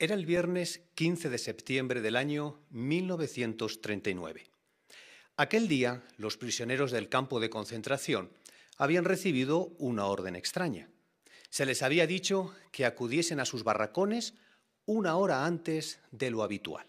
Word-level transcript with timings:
Era 0.00 0.16
el 0.16 0.26
viernes 0.26 0.80
15 0.96 1.30
de 1.30 1.38
septiembre 1.38 2.00
del 2.00 2.16
año 2.16 2.58
1939. 2.70 4.50
Aquel 5.36 5.68
día, 5.68 6.02
los 6.16 6.36
prisioneros 6.36 6.90
del 6.90 7.08
campo 7.08 7.38
de 7.38 7.48
concentración 7.48 8.32
habían 8.76 9.04
recibido 9.04 9.72
una 9.78 10.06
orden 10.06 10.34
extraña. 10.34 10.90
Se 11.48 11.64
les 11.64 11.80
había 11.84 12.08
dicho 12.08 12.52
que 12.72 12.86
acudiesen 12.86 13.38
a 13.38 13.44
sus 13.44 13.62
barracones 13.62 14.34
una 14.84 15.14
hora 15.14 15.46
antes 15.46 16.00
de 16.10 16.32
lo 16.32 16.42
habitual. 16.42 16.88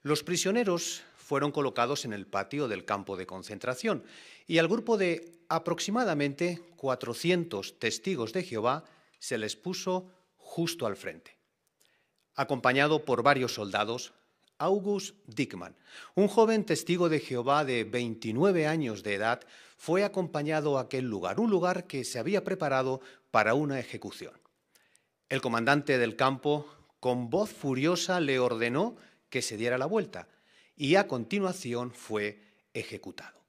Los 0.00 0.22
prisioneros 0.22 1.02
fueron 1.14 1.52
colocados 1.52 2.06
en 2.06 2.14
el 2.14 2.26
patio 2.26 2.68
del 2.68 2.86
campo 2.86 3.18
de 3.18 3.26
concentración 3.26 4.02
y 4.46 4.56
al 4.56 4.68
grupo 4.68 4.96
de 4.96 5.42
aproximadamente 5.50 6.62
400 6.76 7.78
testigos 7.78 8.32
de 8.32 8.44
Jehová 8.44 8.86
se 9.18 9.36
les 9.36 9.56
puso 9.56 10.10
justo 10.38 10.86
al 10.86 10.96
frente 10.96 11.37
acompañado 12.38 13.04
por 13.04 13.24
varios 13.24 13.52
soldados, 13.52 14.12
August 14.58 15.16
Dickman, 15.26 15.76
un 16.14 16.28
joven 16.28 16.64
testigo 16.64 17.08
de 17.08 17.18
Jehová 17.18 17.64
de 17.64 17.82
29 17.82 18.68
años 18.68 19.02
de 19.02 19.14
edad, 19.14 19.40
fue 19.76 20.04
acompañado 20.04 20.78
a 20.78 20.82
aquel 20.82 21.04
lugar, 21.04 21.40
un 21.40 21.50
lugar 21.50 21.88
que 21.88 22.04
se 22.04 22.20
había 22.20 22.44
preparado 22.44 23.00
para 23.32 23.54
una 23.54 23.80
ejecución. 23.80 24.34
El 25.28 25.40
comandante 25.40 25.98
del 25.98 26.14
campo, 26.14 26.66
con 27.00 27.28
voz 27.28 27.50
furiosa, 27.50 28.20
le 28.20 28.38
ordenó 28.38 28.96
que 29.30 29.42
se 29.42 29.56
diera 29.56 29.76
la 29.76 29.86
vuelta 29.86 30.28
y 30.76 30.94
a 30.94 31.08
continuación 31.08 31.90
fue 31.90 32.40
ejecutado. 32.72 33.42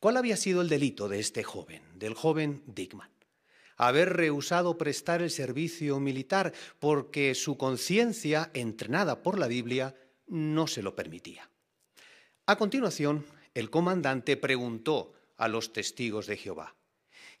¿Cuál 0.00 0.16
había 0.16 0.38
sido 0.38 0.62
el 0.62 0.70
delito 0.70 1.08
de 1.08 1.20
este 1.20 1.42
joven, 1.42 1.82
del 1.98 2.14
joven 2.14 2.62
Dickman? 2.66 3.15
Haber 3.76 4.14
rehusado 4.14 4.78
prestar 4.78 5.22
el 5.22 5.30
servicio 5.30 6.00
militar 6.00 6.52
porque 6.78 7.34
su 7.34 7.56
conciencia, 7.56 8.50
entrenada 8.54 9.22
por 9.22 9.38
la 9.38 9.46
Biblia, 9.46 9.94
no 10.26 10.66
se 10.66 10.82
lo 10.82 10.96
permitía. 10.96 11.48
A 12.46 12.56
continuación, 12.56 13.24
el 13.54 13.70
comandante 13.70 14.36
preguntó 14.36 15.12
a 15.36 15.48
los 15.48 15.72
testigos 15.72 16.26
de 16.26 16.36
Jehová, 16.36 16.74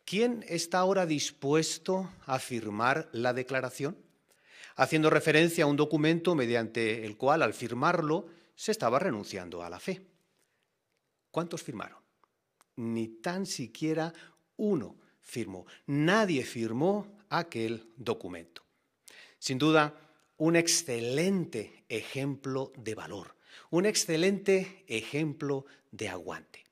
¿quién 0.04 0.44
está 0.48 0.78
ahora 0.78 1.06
dispuesto 1.06 2.10
a 2.26 2.38
firmar 2.38 3.08
la 3.12 3.32
declaración? 3.32 3.96
Haciendo 4.76 5.08
referencia 5.08 5.64
a 5.64 5.68
un 5.68 5.76
documento 5.76 6.34
mediante 6.34 7.06
el 7.06 7.16
cual, 7.16 7.42
al 7.42 7.54
firmarlo, 7.54 8.26
se 8.54 8.72
estaba 8.72 8.98
renunciando 8.98 9.62
a 9.62 9.70
la 9.70 9.80
fe. 9.80 10.02
¿Cuántos 11.30 11.62
firmaron? 11.62 11.98
Ni 12.76 13.08
tan 13.08 13.46
siquiera 13.46 14.12
uno 14.56 14.96
firmó. 15.26 15.66
Nadie 15.86 16.44
firmó 16.44 17.18
aquel 17.28 17.92
documento. 17.96 18.62
Sin 19.38 19.58
duda, 19.58 19.94
un 20.38 20.56
excelente 20.56 21.84
ejemplo 21.88 22.72
de 22.76 22.94
valor, 22.94 23.36
un 23.70 23.84
excelente 23.84 24.84
ejemplo 24.86 25.66
de 25.90 26.08
aguante. 26.08 26.64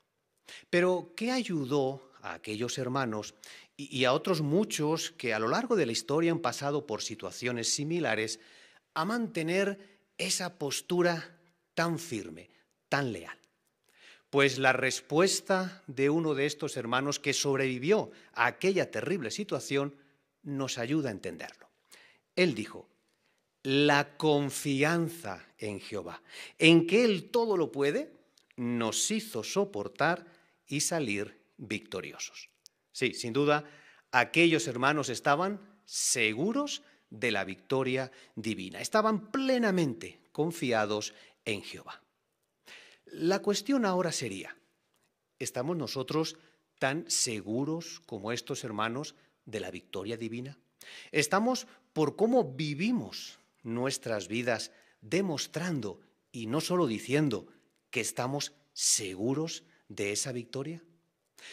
Pero, 0.71 1.13
¿qué 1.17 1.33
ayudó 1.33 2.13
a 2.23 2.35
aquellos 2.35 2.79
hermanos 2.79 3.35
y 3.77 4.05
a 4.05 4.13
otros 4.13 4.41
muchos 4.41 5.11
que 5.11 5.35
a 5.35 5.39
lo 5.39 5.49
largo 5.49 5.75
de 5.75 5.87
la 5.87 5.93
historia 5.93 6.31
han 6.31 6.39
pasado 6.39 6.87
por 6.87 7.03
situaciones 7.03 7.69
similares 7.69 8.39
a 8.95 9.05
mantener 9.05 9.99
esa 10.17 10.59
postura 10.59 11.39
tan 11.75 11.99
firme, 11.99 12.51
tan 12.89 13.13
leal? 13.13 13.44
Pues 14.35 14.59
la 14.59 14.73
respuesta 14.73 15.85
de 15.87 16.11
uno 16.11 16.35
de 16.35 16.47
estos 16.47 16.77
hermanos 16.77 17.21
que 17.21 17.33
sobrevivió 17.33 18.11
a 18.33 18.47
aquella 18.47 18.91
terrible 18.91 19.31
situación 19.31 19.95
nos 20.43 20.77
ayuda 20.77 21.11
a 21.11 21.13
entenderlo. 21.13 21.69
Él 22.35 22.57
dijo, 22.57 22.89
la 23.63 24.17
confianza 24.17 25.47
en 25.57 25.79
Jehová, 25.79 26.21
en 26.59 26.89
que 26.89 27.05
Él 27.05 27.31
todo 27.31 27.57
lo 27.57 27.71
puede, 27.71 28.11
nos 28.57 29.09
hizo 29.13 29.45
soportar 29.45 30.27
y 30.67 30.81
salir 30.81 31.39
victoriosos. 31.57 32.49
Sí, 32.91 33.15
sin 33.15 33.33
duda, 33.33 33.63
aquellos 34.11 34.67
hermanos 34.67 35.11
estaban 35.11 35.61
seguros 35.85 36.83
de 37.09 37.31
la 37.31 37.45
victoria 37.45 38.11
divina, 38.35 38.81
estaban 38.81 39.31
plenamente 39.31 40.19
confiados 40.33 41.15
en 41.45 41.63
Jehová. 41.63 42.04
La 43.17 43.39
cuestión 43.39 43.85
ahora 43.85 44.11
sería, 44.11 44.57
¿estamos 45.39 45.77
nosotros 45.77 46.37
tan 46.81 47.09
seguros 47.09 48.01
como 48.07 48.33
estos 48.33 48.65
hermanos 48.65 49.15
de 49.45 49.61
la 49.61 49.71
victoria 49.71 50.17
divina? 50.17 50.59
¿Estamos 51.13 51.69
por 51.93 52.17
cómo 52.17 52.43
vivimos 52.43 53.39
nuestras 53.63 54.27
vidas 54.27 54.73
demostrando 55.01 56.01
y 56.33 56.47
no 56.47 56.61
solo 56.61 56.89
diciendo 56.89 57.47
que 57.91 58.01
estamos 58.01 58.53
seguros 58.73 59.63
de 59.87 60.11
esa 60.11 60.33
victoria? 60.33 60.83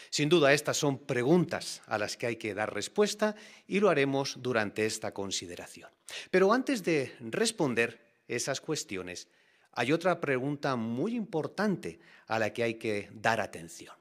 Sin 0.09 0.29
duda, 0.29 0.53
estas 0.53 0.77
son 0.77 0.97
preguntas 1.05 1.83
a 1.85 2.00
las 2.00 2.17
que 2.17 2.25
hay 2.25 2.38
que 2.38 2.55
dar 2.55 2.73
respuesta 2.73 3.35
y 3.67 3.81
lo 3.81 3.89
haremos 3.89 4.38
durante 4.41 4.88
esta 4.88 5.13
consideración. 5.13 5.91
Pero 6.31 6.53
antes 6.53 6.83
de 6.83 7.16
responder 7.19 8.01
esas 8.27 8.61
cuestiones, 8.61 9.27
hay 9.73 9.91
otra 9.91 10.19
pregunta 10.19 10.75
muy 10.75 11.15
importante 11.15 11.99
a 12.27 12.39
la 12.39 12.53
que 12.53 12.63
hay 12.63 12.73
que 12.75 13.09
dar 13.13 13.39
atención. 13.39 13.95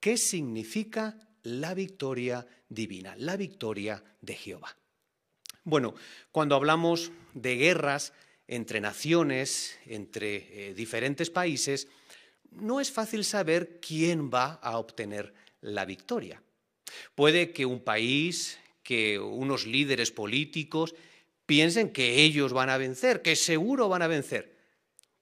¿Qué 0.00 0.16
significa 0.16 1.16
la 1.42 1.74
victoria 1.74 2.46
divina, 2.68 3.14
la 3.16 3.36
victoria 3.36 4.02
de 4.20 4.34
Jehová? 4.34 4.76
Bueno, 5.64 5.94
cuando 6.30 6.54
hablamos 6.54 7.10
de 7.32 7.56
guerras 7.56 8.12
entre 8.46 8.80
naciones, 8.80 9.78
entre 9.86 10.68
eh, 10.68 10.74
diferentes 10.74 11.30
países, 11.30 11.88
no 12.50 12.80
es 12.80 12.92
fácil 12.92 13.24
saber 13.24 13.80
quién 13.80 14.30
va 14.30 14.54
a 14.62 14.78
obtener 14.78 15.34
la 15.60 15.84
victoria. 15.86 16.42
Puede 17.14 17.52
que 17.52 17.66
un 17.66 17.80
país, 17.80 18.58
que 18.82 19.18
unos 19.18 19.66
líderes 19.66 20.12
políticos 20.12 20.94
piensen 21.46 21.90
que 21.90 22.22
ellos 22.22 22.52
van 22.52 22.70
a 22.70 22.76
vencer, 22.76 23.22
que 23.22 23.34
seguro 23.34 23.88
van 23.88 24.02
a 24.02 24.06
vencer 24.06 24.53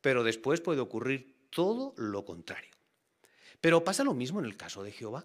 pero 0.02 0.22
después 0.22 0.60
puede 0.60 0.80
ocurrir 0.80 1.46
todo 1.48 1.94
lo 1.96 2.26
contrario. 2.26 2.70
Pero 3.60 3.84
pasa 3.84 4.04
lo 4.04 4.12
mismo 4.12 4.40
en 4.40 4.46
el 4.46 4.56
caso 4.56 4.82
de 4.82 4.92
Jehová. 4.92 5.24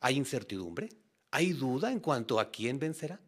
¿Hay 0.00 0.16
incertidumbre? 0.16 0.90
¿Hay 1.32 1.52
duda 1.52 1.90
en 1.90 2.00
cuanto 2.00 2.38
a 2.38 2.50
quién 2.50 2.78
vencerá? 2.78 3.20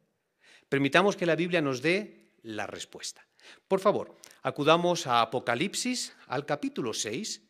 Permitamos 0.68 1.16
que 1.16 1.26
la 1.26 1.34
Biblia 1.34 1.60
nos 1.60 1.82
dé 1.82 2.30
la 2.42 2.66
respuesta. 2.66 3.26
Por 3.66 3.80
favor, 3.80 4.16
acudamos 4.42 5.06
a 5.06 5.22
Apocalipsis, 5.22 6.14
al 6.26 6.46
capítulo 6.46 6.92
6, 6.92 7.42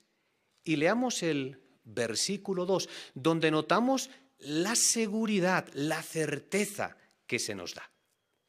y 0.65 0.77
leamos 0.77 1.23
el 1.23 1.61
versículo 1.85 2.65
2, 2.65 2.89
donde 3.15 3.51
notamos 3.51 4.11
la 4.39 4.75
seguridad, 4.77 5.69
la 5.75 6.03
certeza 6.03 6.97
que 7.27 7.39
se 7.39 7.55
nos 7.55 7.75
da. 7.75 7.91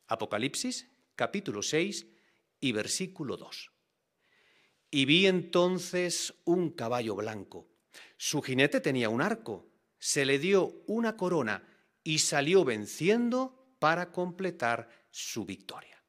Apocalipsis, 0.07 0.88
capítulo 1.16 1.63
6 1.63 2.06
y 2.59 2.72
versículo 2.72 3.38
2. 3.38 3.70
Y 4.91 5.06
vi 5.06 5.25
entonces 5.25 6.34
un 6.44 6.72
caballo 6.72 7.16
blanco. 7.16 7.69
Su 8.18 8.41
jinete 8.41 8.81
tenía 8.81 9.09
un 9.09 9.22
arco, 9.22 9.72
se 9.97 10.25
le 10.25 10.38
dio 10.38 10.84
una 10.88 11.16
corona 11.16 11.63
y 12.03 12.19
salió 12.19 12.66
venciendo 12.66 13.75
para 13.80 14.12
completar 14.12 14.90
su 15.09 15.46
victoria. 15.46 16.03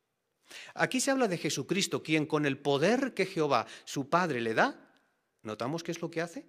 Aquí 0.75 1.01
se 1.01 1.11
habla 1.11 1.29
de 1.29 1.39
Jesucristo, 1.39 2.03
quien 2.03 2.27
con 2.27 2.45
el 2.45 2.59
poder 2.59 3.15
que 3.15 3.25
Jehová, 3.25 3.67
su 3.85 4.11
Padre, 4.11 4.41
le 4.41 4.55
da, 4.55 5.01
¿notamos 5.43 5.83
qué 5.83 5.93
es 5.93 6.03
lo 6.03 6.11
que 6.11 6.21
hace? 6.21 6.49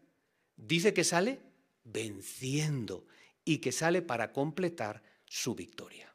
Dice 0.55 0.93
que 0.93 1.03
sale 1.03 1.41
venciendo 1.83 3.07
y 3.45 3.59
que 3.59 3.71
sale 3.71 4.01
para 4.01 4.31
completar 4.31 5.03
su 5.25 5.55
victoria. 5.55 6.13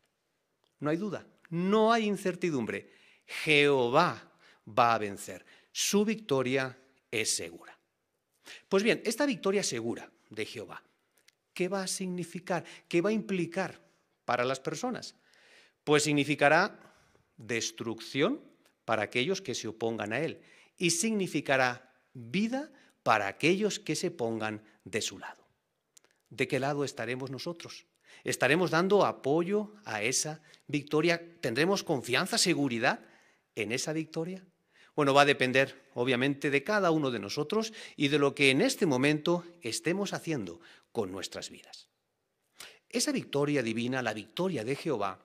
No 0.80 0.90
hay 0.90 0.96
duda, 0.96 1.26
no 1.50 1.92
hay 1.92 2.04
incertidumbre. 2.04 2.92
Jehová 3.26 4.32
va 4.66 4.94
a 4.94 4.98
vencer 4.98 5.44
su 5.78 6.04
victoria 6.04 6.76
es 7.08 7.36
segura. 7.36 7.78
Pues 8.68 8.82
bien, 8.82 9.00
esta 9.04 9.24
victoria 9.26 9.62
segura 9.62 10.10
de 10.28 10.44
Jehová, 10.44 10.82
¿qué 11.54 11.68
va 11.68 11.84
a 11.84 11.86
significar? 11.86 12.64
¿Qué 12.88 13.00
va 13.00 13.10
a 13.10 13.12
implicar 13.12 13.80
para 14.24 14.44
las 14.44 14.58
personas? 14.58 15.14
Pues 15.84 16.02
significará 16.02 16.76
destrucción 17.36 18.42
para 18.84 19.04
aquellos 19.04 19.40
que 19.40 19.54
se 19.54 19.68
opongan 19.68 20.12
a 20.12 20.18
Él 20.18 20.40
y 20.76 20.90
significará 20.90 21.94
vida 22.12 22.72
para 23.04 23.28
aquellos 23.28 23.78
que 23.78 23.94
se 23.94 24.10
pongan 24.10 24.64
de 24.82 25.00
su 25.00 25.16
lado. 25.20 25.46
¿De 26.28 26.48
qué 26.48 26.58
lado 26.58 26.82
estaremos 26.82 27.30
nosotros? 27.30 27.86
¿Estaremos 28.24 28.72
dando 28.72 29.06
apoyo 29.06 29.74
a 29.84 30.02
esa 30.02 30.42
victoria? 30.66 31.22
¿Tendremos 31.40 31.84
confianza, 31.84 32.36
seguridad 32.36 33.06
en 33.54 33.70
esa 33.70 33.92
victoria? 33.92 34.44
Bueno, 34.98 35.14
va 35.14 35.22
a 35.22 35.26
depender, 35.26 35.80
obviamente, 35.94 36.50
de 36.50 36.64
cada 36.64 36.90
uno 36.90 37.12
de 37.12 37.20
nosotros 37.20 37.72
y 37.94 38.08
de 38.08 38.18
lo 38.18 38.34
que 38.34 38.50
en 38.50 38.60
este 38.60 38.84
momento 38.84 39.44
estemos 39.62 40.12
haciendo 40.12 40.60
con 40.90 41.12
nuestras 41.12 41.50
vidas. 41.50 41.86
Esa 42.88 43.12
victoria 43.12 43.62
divina, 43.62 44.02
la 44.02 44.12
victoria 44.12 44.64
de 44.64 44.74
Jehová, 44.74 45.20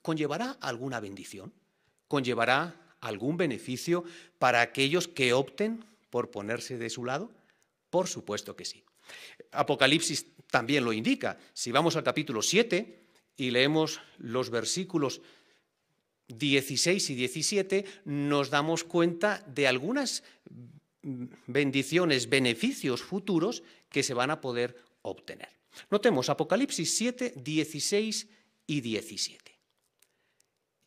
¿conllevará 0.00 0.56
alguna 0.62 0.98
bendición? 0.98 1.52
conllevará 2.08 2.96
algún 3.02 3.36
beneficio 3.36 4.02
para 4.38 4.62
aquellos 4.62 5.08
que 5.08 5.34
opten 5.34 5.84
por 6.08 6.30
ponerse 6.30 6.78
de 6.78 6.88
su 6.88 7.04
lado? 7.04 7.30
Por 7.90 8.08
supuesto 8.08 8.56
que 8.56 8.64
sí. 8.64 8.82
Apocalipsis 9.52 10.24
también 10.50 10.86
lo 10.86 10.94
indica. 10.94 11.38
Si 11.52 11.70
vamos 11.70 11.96
al 11.96 12.02
capítulo 12.02 12.40
7 12.40 13.04
y 13.36 13.50
leemos 13.50 14.00
los 14.16 14.48
versículos 14.48 15.20
16 16.28 17.10
y 17.10 17.14
17, 17.14 17.84
nos 18.04 18.50
damos 18.50 18.84
cuenta 18.84 19.44
de 19.46 19.66
algunas 19.66 20.22
bendiciones, 21.46 22.28
beneficios 22.28 23.02
futuros 23.02 23.62
que 23.88 24.02
se 24.02 24.14
van 24.14 24.30
a 24.30 24.40
poder 24.40 24.76
obtener. 25.02 25.48
Notemos 25.90 26.28
Apocalipsis 26.28 26.96
7, 26.96 27.34
16 27.36 28.28
y 28.66 28.80
17. 28.80 29.58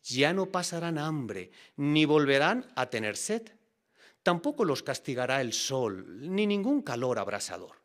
Ya 0.02 0.32
no 0.32 0.46
pasarán 0.46 0.98
hambre, 0.98 1.50
ni 1.76 2.04
volverán 2.04 2.66
a 2.74 2.90
tener 2.90 3.16
sed. 3.16 3.42
Tampoco 4.22 4.64
los 4.64 4.82
castigará 4.82 5.40
el 5.40 5.52
sol, 5.52 6.34
ni 6.34 6.46
ningún 6.46 6.82
calor 6.82 7.18
abrasador, 7.18 7.82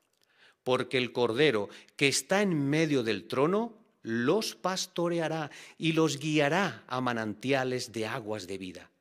porque 0.64 0.98
el 0.98 1.14
Cordero 1.14 1.70
que 1.96 2.08
está 2.08 2.42
en 2.42 2.70
medio 2.70 3.04
del 3.04 3.28
trono 3.28 3.85
los 4.06 4.56
pastoreará 4.56 5.50
y 5.78 5.94
los 5.94 6.20
guiará 6.20 6.84
a 6.88 7.02
manantiales 7.02 7.92
de 7.92 8.06
aguas 8.06 8.46
de 8.46 8.60
vida, 8.60 8.92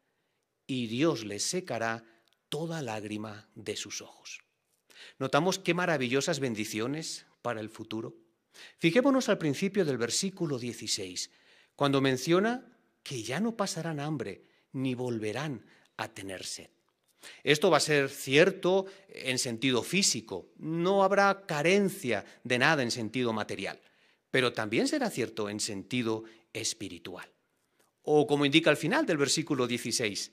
y 0.66 0.86
Dios 0.86 1.24
les 1.24 1.44
secará 1.44 2.04
toda 2.48 2.80
lágrima 2.80 3.46
de 3.54 3.76
sus 3.76 4.00
ojos. 4.00 4.40
Notamos 5.18 5.58
qué 5.58 5.74
maravillosas 5.74 6.40
bendiciones 6.40 7.26
para 7.42 7.60
el 7.60 7.68
futuro. 7.68 8.16
Fijémonos 8.78 9.28
al 9.28 9.36
principio 9.36 9.84
del 9.84 9.98
versículo 9.98 10.58
16, 10.58 11.30
cuando 11.76 12.00
menciona 12.00 12.66
que 13.02 13.22
ya 13.22 13.40
no 13.40 13.56
pasarán 13.56 14.00
hambre 14.00 14.46
ni 14.72 14.94
volverán 14.94 15.66
a 15.98 16.08
tener 16.08 16.44
sed. 16.44 16.70
Esto 17.42 17.70
va 17.70 17.76
a 17.76 17.80
ser 17.80 18.08
cierto 18.08 18.86
en 19.08 19.38
sentido 19.38 19.82
físico, 19.82 20.48
no 20.56 21.04
habrá 21.04 21.44
carencia 21.46 22.24
de 22.42 22.58
nada 22.58 22.82
en 22.82 22.90
sentido 22.90 23.32
material, 23.32 23.80
pero 24.34 24.52
también 24.52 24.88
será 24.88 25.10
cierto 25.10 25.48
en 25.48 25.60
sentido 25.60 26.24
espiritual. 26.52 27.30
O 28.02 28.26
como 28.26 28.44
indica 28.44 28.68
al 28.68 28.76
final 28.76 29.06
del 29.06 29.16
versículo 29.16 29.68
16, 29.68 30.32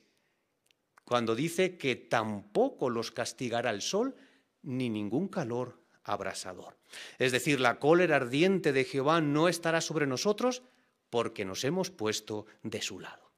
cuando 1.06 1.36
dice 1.36 1.77
que 1.77 1.95
tampoco 1.95 2.89
los 2.89 3.12
castigará 3.12 3.69
el 3.69 3.83
sol 3.83 4.15
ni 4.63 4.89
ningún 4.89 5.27
calor 5.27 5.86
abrasador. 6.03 6.80
Es 7.19 7.31
decir, 7.31 7.59
la 7.59 7.77
cólera 7.77 8.15
ardiente 8.15 8.74
de 8.74 8.86
Jehová 8.86 9.21
no 9.21 9.48
estará 9.48 9.81
sobre 9.81 10.07
nosotros 10.07 10.63
porque 11.12 11.45
nos 11.45 11.63
hemos 11.63 11.92
puesto 11.92 12.47
de 12.63 12.81
su 12.81 13.00
lado. 13.00 13.31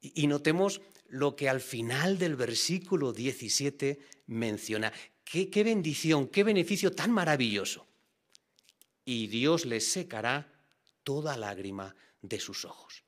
Y, 0.00 0.28
notemos 0.28 0.80
lo 1.08 1.36
que 1.36 1.50
al 1.50 1.60
final 1.60 2.16
del 2.16 2.36
versículo 2.36 3.12
17 3.12 3.98
menciona. 4.28 4.94
Qué, 5.24 5.50
qué 5.50 5.62
bendición, 5.62 6.28
qué 6.28 6.42
beneficio 6.42 6.90
tan 6.90 7.10
maravilloso. 7.10 7.89
Y 9.10 9.26
Dios 9.26 9.66
les 9.66 9.90
secará 9.90 10.46
toda 11.02 11.36
lágrima 11.36 11.96
de 12.22 12.38
sus 12.38 12.64
ojos. 12.64 13.02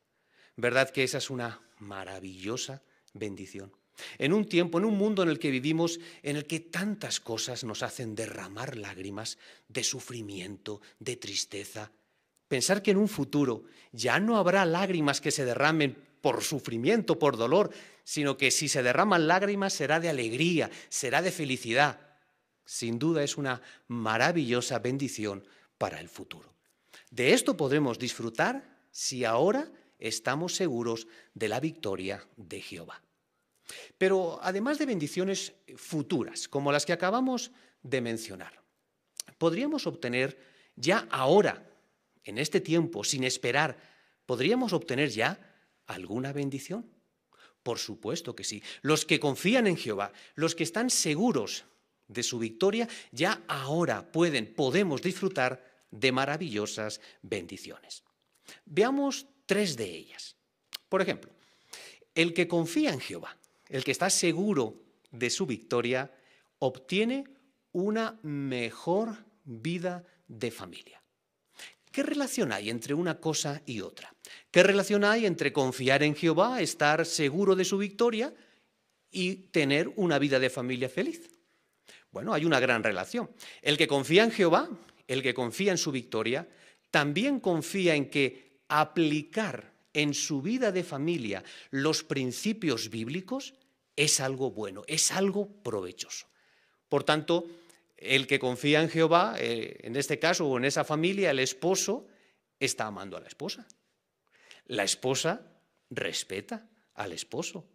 ¿Verdad 0.57 0.91
que 0.91 1.05
esa 1.05 1.19
es 1.19 1.31
una 1.31 1.63
maravillosa 1.79 2.83
bendición? 3.13 3.73
En 4.19 4.33
un 4.33 4.49
tiempo, 4.49 4.79
en 4.79 4.85
un 4.85 4.99
mundo 4.99 5.23
en 5.23 5.29
el 5.29 5.39
que 5.39 5.53
vivimos, 5.53 6.01
en 6.25 6.35
el 6.35 6.49
que 6.49 6.59
tantas 6.59 7.21
cosas 7.21 7.63
nos 7.63 7.85
hacen 7.85 8.17
derramar 8.17 8.77
lágrimas 8.77 9.39
de 9.69 9.85
sufrimiento, 9.85 10.81
de 10.99 11.15
tristeza. 11.15 11.93
Pensar 12.49 12.83
que 12.83 12.91
en 12.91 12.97
un 12.97 13.09
futuro 13.09 13.63
ya 13.93 14.19
no 14.19 14.39
habrá 14.39 14.65
lágrimas 14.65 15.21
que 15.21 15.31
se 15.31 15.45
derramen 15.45 15.97
por 16.21 16.43
sufrimiento, 16.43 17.21
por 17.21 17.37
dolor, 17.37 17.71
sino 18.03 18.37
que 18.37 18.51
si 18.51 18.67
se 18.67 18.83
derraman 18.83 19.29
lágrimas 19.29 19.73
será 19.73 20.01
de 20.01 20.09
alegría, 20.09 20.69
será 20.89 21.23
de 21.23 21.31
felicidad. 21.31 22.01
Sin 22.65 22.99
duda 22.99 23.23
es 23.23 23.37
una 23.37 23.63
maravillosa 23.87 24.81
bendición 24.81 25.45
para 25.83 25.99
el 25.99 26.09
futuro. 26.09 26.55
De 27.11 27.33
esto 27.33 27.57
podremos 27.57 27.99
disfrutar 27.99 28.87
si 28.93 29.25
ahora 29.25 29.69
estamos 29.99 30.55
seguros 30.55 31.09
de 31.35 31.49
la 31.49 31.59
victoria 31.59 32.25
de 32.37 32.61
Jehová. 32.61 33.03
Pero 33.99 34.39
además 34.41 34.79
de 34.79 34.87
bendiciones 34.87 35.55
futuras, 35.75 36.47
como 36.47 36.71
las 36.71 36.87
que 36.87 36.93
acabamos 36.93 37.51
de 37.83 38.01
mencionar, 38.01 38.63
podríamos 39.39 39.89
obtener 39.89 40.39
ya 40.77 41.09
ahora, 41.11 41.69
en 42.23 42.39
este 42.39 42.61
tiempo, 42.61 43.03
sin 43.03 43.25
esperar, 43.25 43.77
podríamos 44.25 44.73
obtener 44.73 45.11
ya 45.11 45.37
alguna 45.89 46.33
bendición. 46.33 46.87
Por 47.65 47.81
supuesto 47.81 48.37
que 48.37 48.45
sí. 48.45 48.63
Los 48.83 49.05
que 49.05 49.19
confían 49.19 49.67
en 49.67 49.77
Jehová, 49.77 50.13
los 50.37 50.55
que 50.55 50.63
están 50.63 50.91
seguros 50.91 51.65
de 52.07 52.23
su 52.23 52.39
victoria, 52.39 52.89
ya 53.11 53.43
ahora 53.49 54.13
pueden, 54.13 54.55
podemos 54.55 55.03
disfrutar 55.03 55.72
de 55.93 56.11
maravillosas 56.11 57.01
bendiciones. 57.23 58.03
Veamos 58.65 59.29
tres 59.47 59.77
de 59.77 59.85
ellas. 59.85 60.35
Por 60.89 61.01
ejemplo, 61.01 61.31
el 62.17 62.35
que 62.35 62.49
confía 62.49 62.93
en 62.93 62.99
Jehová 62.99 63.39
el 63.73 63.85
que 63.85 63.91
está 63.91 64.11
seguro 64.11 64.85
de 65.11 65.31
su 65.31 65.47
victoria, 65.47 66.13
obtiene 66.59 67.25
una 67.73 68.21
mejor 68.23 69.25
vida 69.45 70.05
de 70.29 70.51
familia. 70.51 71.03
¿Qué 71.91 72.03
relación 72.03 72.53
hay 72.53 72.69
entre 72.69 72.93
una 72.93 73.19
cosa 73.19 73.63
y 73.65 73.81
otra? 73.81 74.15
¿Qué 74.51 74.63
relación 74.63 75.05
hay 75.05 75.25
entre 75.25 75.55
confiar 75.55 76.03
en 76.03 76.15
Jehová, 76.15 76.61
estar 76.61 77.07
seguro 77.07 77.57
de 77.57 77.65
su 77.65 77.79
victoria 77.79 78.35
y 79.11 79.37
tener 79.37 79.91
una 79.97 80.19
vida 80.19 80.39
de 80.39 80.51
familia 80.51 80.91
feliz? 80.91 81.31
Bueno, 82.11 82.35
hay 82.35 82.45
una 82.45 82.61
gran 82.61 82.83
relación. 82.83 83.31
El 83.63 83.79
que 83.79 83.89
confía 83.89 84.23
en 84.23 84.33
Jehová, 84.33 84.69
el 85.13 85.23
que 85.23 85.35
confía 85.35 85.73
en 85.73 85.79
su 85.79 85.93
victoria, 85.93 86.49
también 86.91 87.41
confía 87.41 87.95
en 87.95 88.11
que 88.11 88.61
aplicar 88.69 89.73
en 89.93 90.15
su 90.15 90.41
vida 90.41 90.73
de 90.73 90.85
familia 90.85 91.45
los 91.71 92.03
principios 92.03 92.89
bíblicos 92.89 93.55
es 93.95 94.21
algo 94.21 94.51
bueno, 94.51 94.83
es 94.87 95.13
algo 95.13 95.49
provechoso. 95.63 96.27
Por 96.89 97.05
tanto, 97.05 97.47
el 97.97 98.27
que 98.27 98.39
confía 98.39 98.83
en 98.83 98.89
Jehová, 98.89 99.37
eh, 99.39 99.79
en 99.83 99.97
este 99.97 100.19
caso 100.19 100.47
o 100.47 100.57
en 100.57 100.65
esa 100.65 100.85
familia, 100.85 101.31
el 101.31 101.39
esposo 101.39 102.07
está 102.59 102.87
amando 102.87 103.17
a 103.17 103.21
la 103.21 103.29
esposa. 103.29 103.67
La 104.67 104.85
esposa 104.85 105.43
respeta 105.91 106.69
al 106.95 107.13
esposo. 107.13 107.67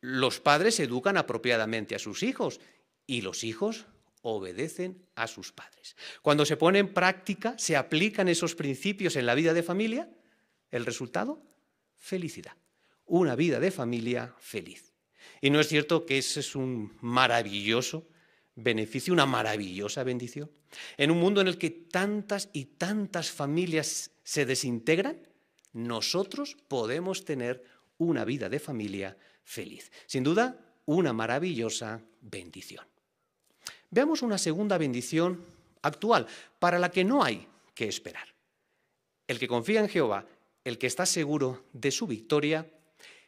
Los 0.00 0.40
padres 0.40 0.80
educan 0.80 1.16
apropiadamente 1.16 1.94
a 1.94 1.98
sus 1.98 2.22
hijos 2.22 2.60
y 3.06 3.20
los 3.20 3.44
hijos 3.44 3.86
obedecen 4.24 5.06
a 5.14 5.26
sus 5.26 5.52
padres. 5.52 5.96
Cuando 6.22 6.46
se 6.46 6.56
pone 6.56 6.78
en 6.78 6.94
práctica, 6.94 7.54
se 7.58 7.76
aplican 7.76 8.28
esos 8.28 8.54
principios 8.54 9.16
en 9.16 9.26
la 9.26 9.34
vida 9.34 9.52
de 9.52 9.62
familia, 9.62 10.10
el 10.70 10.86
resultado, 10.86 11.42
felicidad. 11.98 12.56
Una 13.04 13.36
vida 13.36 13.60
de 13.60 13.70
familia 13.70 14.34
feliz. 14.38 14.92
Y 15.42 15.50
no 15.50 15.60
es 15.60 15.68
cierto 15.68 16.06
que 16.06 16.16
ese 16.16 16.40
es 16.40 16.56
un 16.56 16.96
maravilloso 17.02 18.08
beneficio, 18.54 19.12
una 19.12 19.26
maravillosa 19.26 20.04
bendición. 20.04 20.50
En 20.96 21.10
un 21.10 21.20
mundo 21.20 21.42
en 21.42 21.48
el 21.48 21.58
que 21.58 21.70
tantas 21.70 22.48
y 22.54 22.64
tantas 22.64 23.30
familias 23.30 24.10
se 24.22 24.46
desintegran, 24.46 25.28
nosotros 25.74 26.56
podemos 26.66 27.26
tener 27.26 27.62
una 27.98 28.24
vida 28.24 28.48
de 28.48 28.58
familia 28.58 29.18
feliz. 29.42 29.92
Sin 30.06 30.24
duda, 30.24 30.58
una 30.86 31.12
maravillosa 31.12 32.02
bendición. 32.22 32.86
Veamos 33.94 34.22
una 34.22 34.38
segunda 34.38 34.76
bendición 34.76 35.40
actual, 35.82 36.26
para 36.58 36.80
la 36.80 36.90
que 36.90 37.04
no 37.04 37.22
hay 37.22 37.46
que 37.76 37.86
esperar. 37.86 38.26
El 39.28 39.38
que 39.38 39.46
confía 39.46 39.78
en 39.78 39.88
Jehová, 39.88 40.26
el 40.64 40.78
que 40.78 40.88
está 40.88 41.06
seguro 41.06 41.66
de 41.72 41.92
su 41.92 42.08
victoria, 42.08 42.66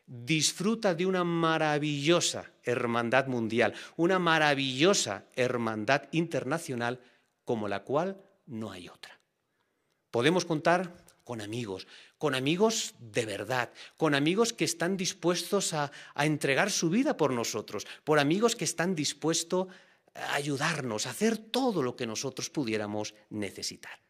disfruta 0.05 0.93
de 0.93 1.07
una 1.07 1.23
maravillosa 1.23 2.51
hermandad 2.65 3.29
mundial, 3.29 3.75
una 3.97 4.19
maravillosa 4.19 5.27
hermandad 5.37 6.09
internacional 6.11 7.01
como 7.45 7.69
la 7.69 7.85
cual 7.85 8.21
no 8.47 8.73
hay 8.73 8.89
otra. 8.89 9.21
Podemos 10.11 10.45
contar 10.45 10.93
con 11.23 11.41
amigos, 11.41 11.87
con 12.19 12.35
amigos 12.35 12.95
de 12.99 13.25
verdad, 13.25 13.73
con 13.97 14.17
amigos 14.17 14.53
que 14.53 14.65
están 14.65 14.97
dispuestos 14.97 15.75
a, 15.75 15.93
entregar 16.17 16.73
su 16.73 16.91
vida 16.91 17.17
por 17.17 17.33
nosotros, 17.33 17.87
por 18.03 18.19
amigos 18.19 18.57
que 18.57 18.65
están 18.65 18.97
dispuestos 18.97 19.69
a 19.69 19.86
ayudarnos, 20.33 21.07
a 21.07 21.11
hacer 21.11 21.39
todo 21.39 21.83
lo 21.83 21.97
que 21.97 22.07
nosotros 22.07 22.51
pudiéramos 22.51 23.15
necesitar. 23.31 24.01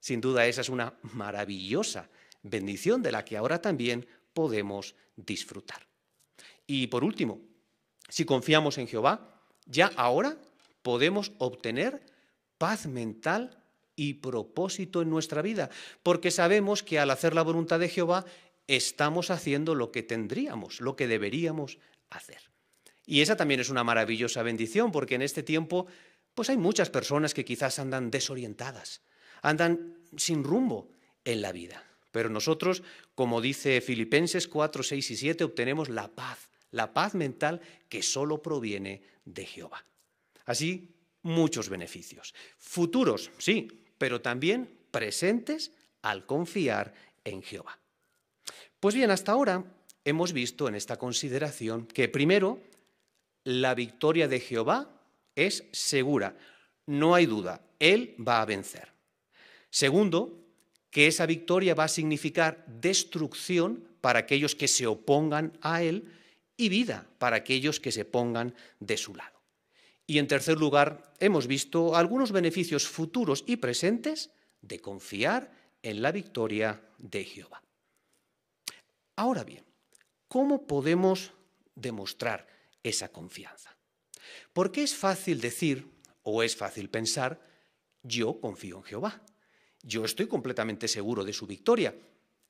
Sin 0.00 0.20
duda 0.20 0.46
esa 0.46 0.60
es 0.60 0.68
una 0.68 0.94
maravillosa 1.02 2.08
bendición 2.42 3.02
de 3.02 3.12
la 3.12 3.24
que 3.24 3.36
ahora 3.36 3.60
también 3.60 4.06
podemos 4.32 4.94
disfrutar. 5.16 5.86
Y 6.66 6.88
por 6.88 7.04
último, 7.04 7.40
si 8.08 8.24
confiamos 8.24 8.78
en 8.78 8.86
Jehová, 8.86 9.40
ya 9.66 9.90
ahora 9.96 10.36
podemos 10.82 11.32
obtener 11.38 12.04
paz 12.58 12.86
mental 12.86 13.62
y 13.96 14.14
propósito 14.14 15.02
en 15.02 15.10
nuestra 15.10 15.42
vida, 15.42 15.70
porque 16.02 16.30
sabemos 16.30 16.82
que 16.82 16.98
al 16.98 17.10
hacer 17.10 17.34
la 17.34 17.42
voluntad 17.42 17.80
de 17.80 17.88
Jehová 17.88 18.24
estamos 18.66 19.30
haciendo 19.30 19.74
lo 19.74 19.90
que 19.90 20.02
tendríamos, 20.02 20.80
lo 20.80 20.96
que 20.96 21.06
deberíamos 21.08 21.78
hacer. 22.10 22.50
Y 23.06 23.20
esa 23.20 23.36
también 23.36 23.60
es 23.60 23.70
una 23.70 23.84
maravillosa 23.84 24.42
bendición, 24.42 24.90
porque 24.92 25.14
en 25.14 25.22
este 25.22 25.42
tiempo 25.42 25.86
pues 26.34 26.50
hay 26.50 26.58
muchas 26.58 26.90
personas 26.90 27.32
que 27.32 27.46
quizás 27.46 27.78
andan 27.78 28.10
desorientadas, 28.10 29.00
andan 29.40 29.96
sin 30.16 30.44
rumbo 30.44 30.90
en 31.24 31.40
la 31.40 31.50
vida. 31.50 31.82
Pero 32.12 32.28
nosotros, 32.28 32.82
como 33.14 33.40
dice 33.40 33.80
Filipenses 33.80 34.46
4, 34.48 34.82
6 34.82 35.10
y 35.10 35.16
7, 35.16 35.44
obtenemos 35.44 35.88
la 35.88 36.08
paz, 36.08 36.50
la 36.70 36.92
paz 36.92 37.14
mental 37.14 37.62
que 37.88 38.02
solo 38.02 38.42
proviene 38.42 39.02
de 39.24 39.46
Jehová. 39.46 39.84
Así, 40.44 40.94
muchos 41.22 41.68
beneficios. 41.68 42.34
Futuros, 42.58 43.30
sí, 43.38 43.68
pero 43.98 44.20
también 44.20 44.68
presentes 44.90 45.72
al 46.02 46.26
confiar 46.26 46.94
en 47.24 47.42
Jehová. 47.42 47.78
Pues 48.78 48.94
bien, 48.94 49.10
hasta 49.10 49.32
ahora 49.32 49.64
hemos 50.04 50.32
visto 50.32 50.68
en 50.68 50.74
esta 50.74 50.98
consideración 50.98 51.86
que 51.86 52.08
primero, 52.08 52.60
la 53.46 53.76
victoria 53.76 54.26
de 54.26 54.40
Jehová 54.40 54.90
es 55.36 55.64
segura, 55.70 56.36
no 56.86 57.14
hay 57.14 57.26
duda, 57.26 57.64
Él 57.78 58.16
va 58.18 58.42
a 58.42 58.44
vencer. 58.44 58.88
Segundo, 59.70 60.36
que 60.90 61.06
esa 61.06 61.26
victoria 61.26 61.76
va 61.76 61.84
a 61.84 61.88
significar 61.88 62.64
destrucción 62.66 63.88
para 64.00 64.18
aquellos 64.18 64.56
que 64.56 64.66
se 64.66 64.88
opongan 64.88 65.56
a 65.60 65.82
Él 65.82 66.12
y 66.56 66.68
vida 66.68 67.06
para 67.18 67.36
aquellos 67.36 67.78
que 67.78 67.92
se 67.92 68.04
pongan 68.04 68.52
de 68.80 68.96
su 68.96 69.14
lado. 69.14 69.40
Y 70.08 70.18
en 70.18 70.26
tercer 70.26 70.58
lugar, 70.58 71.14
hemos 71.20 71.46
visto 71.46 71.94
algunos 71.94 72.32
beneficios 72.32 72.88
futuros 72.88 73.44
y 73.46 73.56
presentes 73.56 74.30
de 74.60 74.80
confiar 74.80 75.52
en 75.82 76.02
la 76.02 76.10
victoria 76.10 76.82
de 76.98 77.22
Jehová. 77.22 77.62
Ahora 79.14 79.44
bien, 79.44 79.64
¿cómo 80.26 80.66
podemos 80.66 81.32
demostrar 81.76 82.55
esa 82.88 83.08
confianza? 83.08 83.76
Porque 84.52 84.82
es 84.82 84.94
fácil 84.94 85.40
decir, 85.40 85.88
o 86.22 86.42
es 86.42 86.56
fácil 86.56 86.90
pensar, 86.90 87.40
yo 88.02 88.40
confío 88.40 88.78
en 88.78 88.84
Jehová, 88.84 89.22
yo 89.82 90.04
estoy 90.04 90.26
completamente 90.26 90.88
seguro 90.88 91.24
de 91.24 91.32
su 91.32 91.46
victoria. 91.46 91.94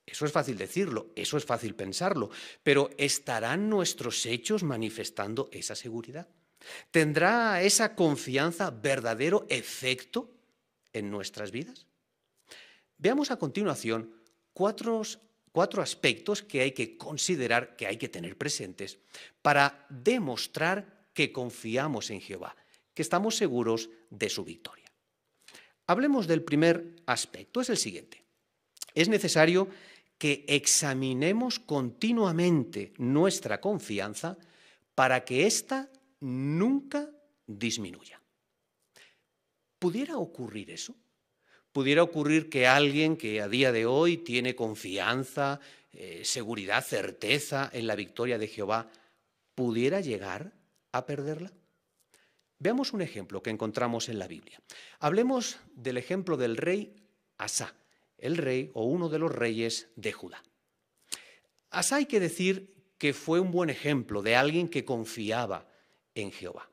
Eso 0.07 0.25
es 0.25 0.33
fácil 0.33 0.57
decirlo, 0.57 1.11
eso 1.16 1.37
es 1.37 1.45
fácil 1.45 1.75
pensarlo, 1.75 2.31
pero 2.62 2.90
¿estarán 2.97 3.69
nuestros 3.69 4.25
hechos 4.25 4.62
manifestando 4.62 5.49
esa 5.52 5.75
seguridad? 5.75 6.28
¿Tendrá 6.90 7.61
esa 7.62 7.95
confianza 7.95 8.71
verdadero 8.71 9.47
efecto 9.49 10.31
en 10.93 11.11
nuestras 11.11 11.50
vidas? 11.50 11.87
Veamos 12.99 13.31
a 13.31 13.37
continuación 13.37 14.14
cuatro, 14.52 15.02
cuatro 15.56 15.80
aspectos 15.80 16.42
que 16.42 16.60
hay 16.60 16.72
que 16.72 16.98
considerar, 16.98 17.76
que 17.76 17.86
hay 17.86 17.96
que 17.96 18.10
tener 18.10 18.36
presentes 18.36 18.98
para 19.40 19.86
demostrar 19.88 21.08
que 21.14 21.32
confiamos 21.32 22.10
en 22.10 22.20
Jehová, 22.20 22.54
que 22.92 23.00
estamos 23.00 23.36
seguros 23.36 23.88
de 24.10 24.28
su 24.28 24.44
victoria. 24.44 24.84
Hablemos 25.86 26.26
del 26.26 26.42
primer 26.42 26.96
aspecto, 27.06 27.62
es 27.62 27.70
el 27.70 27.78
siguiente. 27.78 28.22
Es 28.92 29.08
necesario 29.08 29.70
que 30.18 30.44
examinemos 30.46 31.58
continuamente 31.58 32.92
nuestra 32.98 33.58
confianza 33.58 34.36
para 34.94 35.25
que 35.25 35.46
ésta 35.46 35.88
nunca 36.20 37.08
disminuya. 37.46 38.20
¿Pudiera 39.78 40.18
ocurrir 40.18 40.70
eso? 40.70 40.94
¿Pudiera 41.76 42.02
ocurrir 42.02 42.49
que 42.49 42.66
alguien 42.66 43.18
que 43.18 43.42
a 43.42 43.49
día 43.49 43.71
de 43.71 43.85
hoy 43.85 44.16
tiene 44.16 44.56
confianza, 44.56 45.61
eh, 45.92 46.23
seguridad, 46.25 46.83
certeza 46.83 47.68
en 47.71 47.87
la 47.87 47.95
victoria 47.95 48.38
de 48.38 48.49
Jehová, 48.49 48.90
pudiera 49.54 50.00
llegar 50.00 50.54
a 50.92 51.04
perderla? 51.04 51.52
Veamos 52.59 52.95
un 52.95 53.02
ejemplo 53.02 53.42
que 53.42 53.50
encontramos 53.50 54.09
en 54.09 54.18
la 54.18 54.26
Biblia. 54.26 54.59
Hablemos 55.00 55.59
del 55.75 55.99
ejemplo 55.99 56.38
del 56.38 56.56
rey 56.56 56.97
Asa, 57.37 57.75
el 58.16 58.38
rey 58.38 58.71
o 58.73 58.87
uno 58.87 59.11
de 59.11 59.18
los 59.18 59.30
reyes 59.30 59.90
de 59.97 60.12
Judá. 60.12 60.42
Asa 61.68 61.97
hay 61.97 62.06
que 62.06 62.21
decir 62.21 62.75
que 62.97 63.12
fue 63.12 63.38
un 63.38 63.50
buen 63.50 63.68
ejemplo 63.68 64.23
de 64.23 64.35
alguien 64.35 64.71
que 64.71 64.87
confiaba 64.87 65.68
en 66.14 66.33
Jehová. 66.33 66.71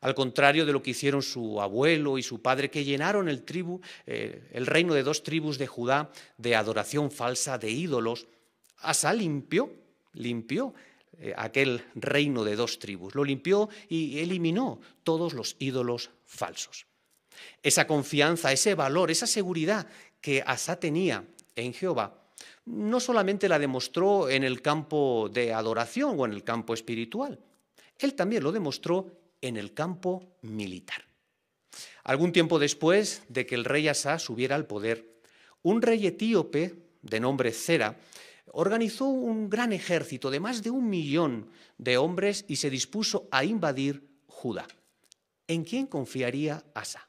Al 0.00 0.14
contrario 0.14 0.64
de 0.64 0.72
lo 0.72 0.82
que 0.82 0.90
hicieron 0.90 1.22
su 1.22 1.60
abuelo 1.60 2.18
y 2.18 2.22
su 2.22 2.40
padre, 2.40 2.70
que 2.70 2.84
llenaron 2.84 3.28
el, 3.28 3.42
tribu, 3.42 3.80
eh, 4.06 4.48
el 4.52 4.66
reino 4.66 4.94
de 4.94 5.02
dos 5.02 5.22
tribus 5.22 5.58
de 5.58 5.66
Judá 5.66 6.10
de 6.36 6.54
adoración 6.54 7.10
falsa, 7.10 7.58
de 7.58 7.70
ídolos, 7.70 8.26
Asa 8.80 9.12
limpió, 9.12 9.72
limpió 10.12 10.72
eh, 11.18 11.34
aquel 11.36 11.84
reino 11.94 12.44
de 12.44 12.54
dos 12.54 12.78
tribus, 12.78 13.14
lo 13.14 13.24
limpió 13.24 13.68
y 13.88 14.20
eliminó 14.20 14.80
todos 15.02 15.32
los 15.32 15.56
ídolos 15.58 16.10
falsos. 16.26 16.86
Esa 17.62 17.86
confianza, 17.86 18.52
ese 18.52 18.74
valor, 18.74 19.10
esa 19.10 19.26
seguridad 19.26 19.86
que 20.20 20.42
Asa 20.46 20.78
tenía 20.78 21.24
en 21.56 21.74
Jehová, 21.74 22.22
no 22.66 23.00
solamente 23.00 23.48
la 23.48 23.58
demostró 23.58 24.28
en 24.28 24.44
el 24.44 24.62
campo 24.62 25.28
de 25.32 25.52
adoración 25.52 26.14
o 26.18 26.24
en 26.24 26.32
el 26.32 26.44
campo 26.44 26.74
espiritual, 26.74 27.40
él 27.98 28.14
también 28.14 28.44
lo 28.44 28.52
demostró 28.52 29.17
en 29.40 29.56
el 29.56 29.74
campo 29.74 30.36
militar. 30.42 31.04
Algún 32.04 32.32
tiempo 32.32 32.58
después 32.58 33.22
de 33.28 33.46
que 33.46 33.54
el 33.54 33.64
rey 33.64 33.88
Asa 33.88 34.18
subiera 34.18 34.56
al 34.56 34.66
poder, 34.66 35.20
un 35.62 35.82
rey 35.82 36.06
etíope 36.06 36.74
de 37.02 37.20
nombre 37.20 37.52
Cera 37.52 37.98
organizó 38.52 39.06
un 39.06 39.50
gran 39.50 39.72
ejército 39.72 40.30
de 40.30 40.40
más 40.40 40.62
de 40.62 40.70
un 40.70 40.88
millón 40.88 41.50
de 41.76 41.96
hombres 41.98 42.44
y 42.48 42.56
se 42.56 42.70
dispuso 42.70 43.28
a 43.30 43.44
invadir 43.44 44.08
Judá. 44.26 44.66
¿En 45.46 45.64
quién 45.64 45.86
confiaría 45.86 46.64
Asa? 46.74 47.08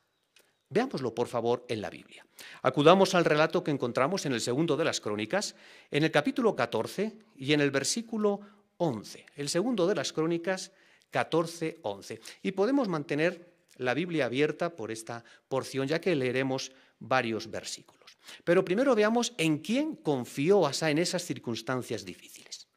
Veámoslo, 0.70 1.16
por 1.16 1.28
favor, 1.28 1.66
en 1.68 1.82
la 1.82 1.90
Biblia. 1.90 2.26
Acudamos 2.62 3.16
al 3.16 3.26
relato 3.26 3.64
que 3.64 3.72
encontramos 3.72 4.26
en 4.26 4.34
el 4.34 4.42
segundo 4.42 4.78
de 4.78 4.86
las 4.86 5.02
Crónicas, 5.02 5.56
en 5.90 6.04
el 6.04 6.12
capítulo 6.12 6.56
14 6.56 7.18
y 7.36 7.54
en 7.54 7.62
el 7.62 7.72
versículo 7.72 8.42
11. 8.78 9.26
El 9.36 9.50
segundo 9.50 9.88
de 9.88 9.96
las 9.96 10.14
Crónicas, 10.14 10.72
14, 11.12 11.80
11. 11.82 12.22
Y 12.44 12.52
podemos 12.52 12.88
mantener 12.88 13.54
la 13.78 13.94
Biblia 13.94 14.26
abierta 14.26 14.76
por 14.76 14.92
esta 14.92 15.24
porción, 15.48 15.88
ya 15.88 16.02
que 16.02 16.16
leeremos 16.16 16.72
varios 17.00 17.50
versículos. 17.50 18.18
Pero 18.44 18.64
primero 18.64 18.94
veamos 18.96 19.34
en 19.38 19.60
quién 19.60 19.96
confió 19.96 20.68
Asa 20.68 20.92
en 20.92 20.98
esas 20.98 21.24
circunstancias 21.24 22.06
difíciles. 22.06 22.68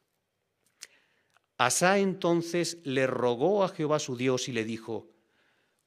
Asa 1.59 1.99
entonces 1.99 2.79
le 2.85 3.07
rogó 3.07 3.65
a 3.65 3.69
Jehová 3.69 3.99
su 3.99 4.17
Dios 4.17 4.49
y 4.49 4.53
le 4.53 4.65
dijo, 4.65 5.11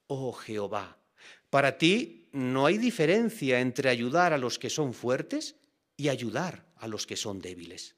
Oh 0.06 0.32
Jehová, 0.32 0.98
para 1.50 1.78
ti 1.78 2.28
no 2.32 2.66
hay 2.66 2.78
diferencia 2.78 3.60
entre 3.60 3.90
ayudar 3.90 4.32
a 4.32 4.38
los 4.38 4.58
que 4.58 4.70
son 4.70 4.94
fuertes 4.94 5.56
y 5.96 6.08
ayudar 6.08 6.66
a 6.76 6.86
los 6.88 7.06
que 7.06 7.16
son 7.16 7.40
débiles. 7.40 7.95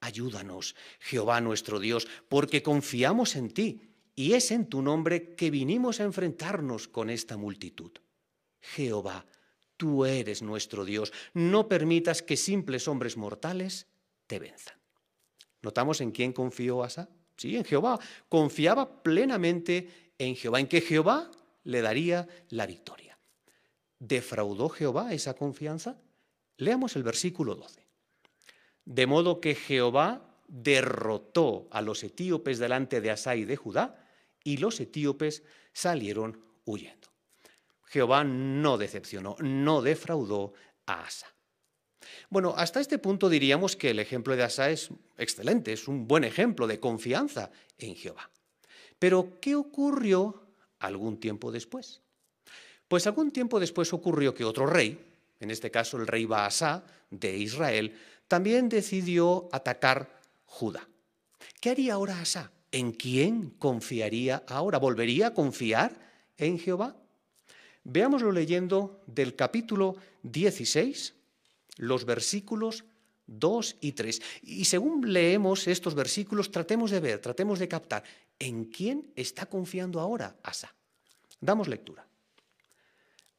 Ayúdanos, 0.00 0.74
Jehová 0.98 1.40
nuestro 1.40 1.78
Dios, 1.78 2.08
porque 2.28 2.62
confiamos 2.62 3.36
en 3.36 3.50
ti 3.50 3.90
y 4.14 4.32
es 4.32 4.50
en 4.50 4.66
tu 4.66 4.82
nombre 4.82 5.34
que 5.34 5.50
vinimos 5.50 6.00
a 6.00 6.04
enfrentarnos 6.04 6.88
con 6.88 7.10
esta 7.10 7.36
multitud. 7.36 7.92
Jehová, 8.60 9.26
tú 9.76 10.04
eres 10.04 10.42
nuestro 10.42 10.84
Dios, 10.84 11.12
no 11.34 11.68
permitas 11.68 12.22
que 12.22 12.36
simples 12.36 12.88
hombres 12.88 13.16
mortales 13.16 13.86
te 14.26 14.38
venzan. 14.38 14.76
¿Notamos 15.62 16.00
en 16.00 16.10
quién 16.10 16.32
confió 16.32 16.82
Asa? 16.82 17.08
Sí, 17.36 17.56
en 17.56 17.64
Jehová. 17.64 17.98
Confiaba 18.28 19.02
plenamente 19.02 20.12
en 20.18 20.36
Jehová, 20.36 20.60
en 20.60 20.68
que 20.68 20.80
Jehová 20.80 21.30
le 21.64 21.80
daría 21.80 22.28
la 22.48 22.66
victoria. 22.66 23.18
¿Defraudó 23.98 24.68
Jehová 24.68 25.12
esa 25.12 25.34
confianza? 25.34 25.98
Leamos 26.56 26.96
el 26.96 27.02
versículo 27.02 27.54
12. 27.54 27.79
De 28.84 29.06
modo 29.06 29.40
que 29.40 29.54
Jehová 29.54 30.22
derrotó 30.48 31.68
a 31.70 31.80
los 31.80 32.02
etíopes 32.02 32.58
delante 32.58 33.00
de 33.00 33.10
Asa 33.10 33.36
y 33.36 33.44
de 33.44 33.56
Judá, 33.56 34.06
y 34.42 34.56
los 34.56 34.80
etíopes 34.80 35.42
salieron 35.72 36.40
huyendo. 36.64 37.08
Jehová 37.84 38.24
no 38.24 38.78
decepcionó, 38.78 39.36
no 39.40 39.82
defraudó 39.82 40.52
a 40.86 41.04
Asa. 41.04 41.26
Bueno, 42.28 42.54
hasta 42.56 42.80
este 42.80 42.98
punto 42.98 43.28
diríamos 43.28 43.76
que 43.76 43.90
el 43.90 43.98
ejemplo 43.98 44.36
de 44.36 44.42
Asa 44.42 44.70
es 44.70 44.90
excelente, 45.18 45.72
es 45.72 45.88
un 45.88 46.06
buen 46.06 46.24
ejemplo 46.24 46.66
de 46.66 46.80
confianza 46.80 47.50
en 47.78 47.94
Jehová. 47.96 48.30
Pero, 48.98 49.38
¿qué 49.40 49.54
ocurrió 49.54 50.42
algún 50.78 51.18
tiempo 51.18 51.50
después? 51.50 52.00
Pues 52.86 53.06
algún 53.06 53.30
tiempo 53.30 53.60
después 53.60 53.92
ocurrió 53.92 54.34
que 54.34 54.44
otro 54.44 54.66
rey, 54.66 54.98
en 55.38 55.50
este 55.50 55.70
caso 55.70 55.96
el 55.96 56.06
rey 56.06 56.24
Baasá 56.24 56.84
de 57.10 57.36
Israel, 57.36 57.96
también 58.30 58.68
decidió 58.68 59.48
atacar 59.50 60.22
Judá. 60.46 60.88
¿Qué 61.60 61.70
haría 61.70 61.94
ahora 61.94 62.20
Asa? 62.20 62.52
¿En 62.70 62.92
quién 62.92 63.50
confiaría 63.58 64.44
ahora? 64.46 64.78
¿Volvería 64.78 65.26
a 65.26 65.34
confiar 65.34 65.98
en 66.38 66.56
Jehová? 66.56 66.94
Veámoslo 67.82 68.30
leyendo 68.30 69.02
del 69.08 69.34
capítulo 69.34 69.96
16, 70.22 71.12
los 71.78 72.04
versículos 72.04 72.84
2 73.26 73.78
y 73.80 73.92
3. 73.92 74.22
Y 74.42 74.64
según 74.64 75.12
leemos 75.12 75.66
estos 75.66 75.96
versículos, 75.96 76.52
tratemos 76.52 76.92
de 76.92 77.00
ver, 77.00 77.18
tratemos 77.18 77.58
de 77.58 77.66
captar 77.66 78.04
en 78.38 78.66
quién 78.66 79.12
está 79.16 79.46
confiando 79.46 79.98
ahora 79.98 80.36
Asa. 80.44 80.72
Damos 81.40 81.66
lectura. 81.66 82.06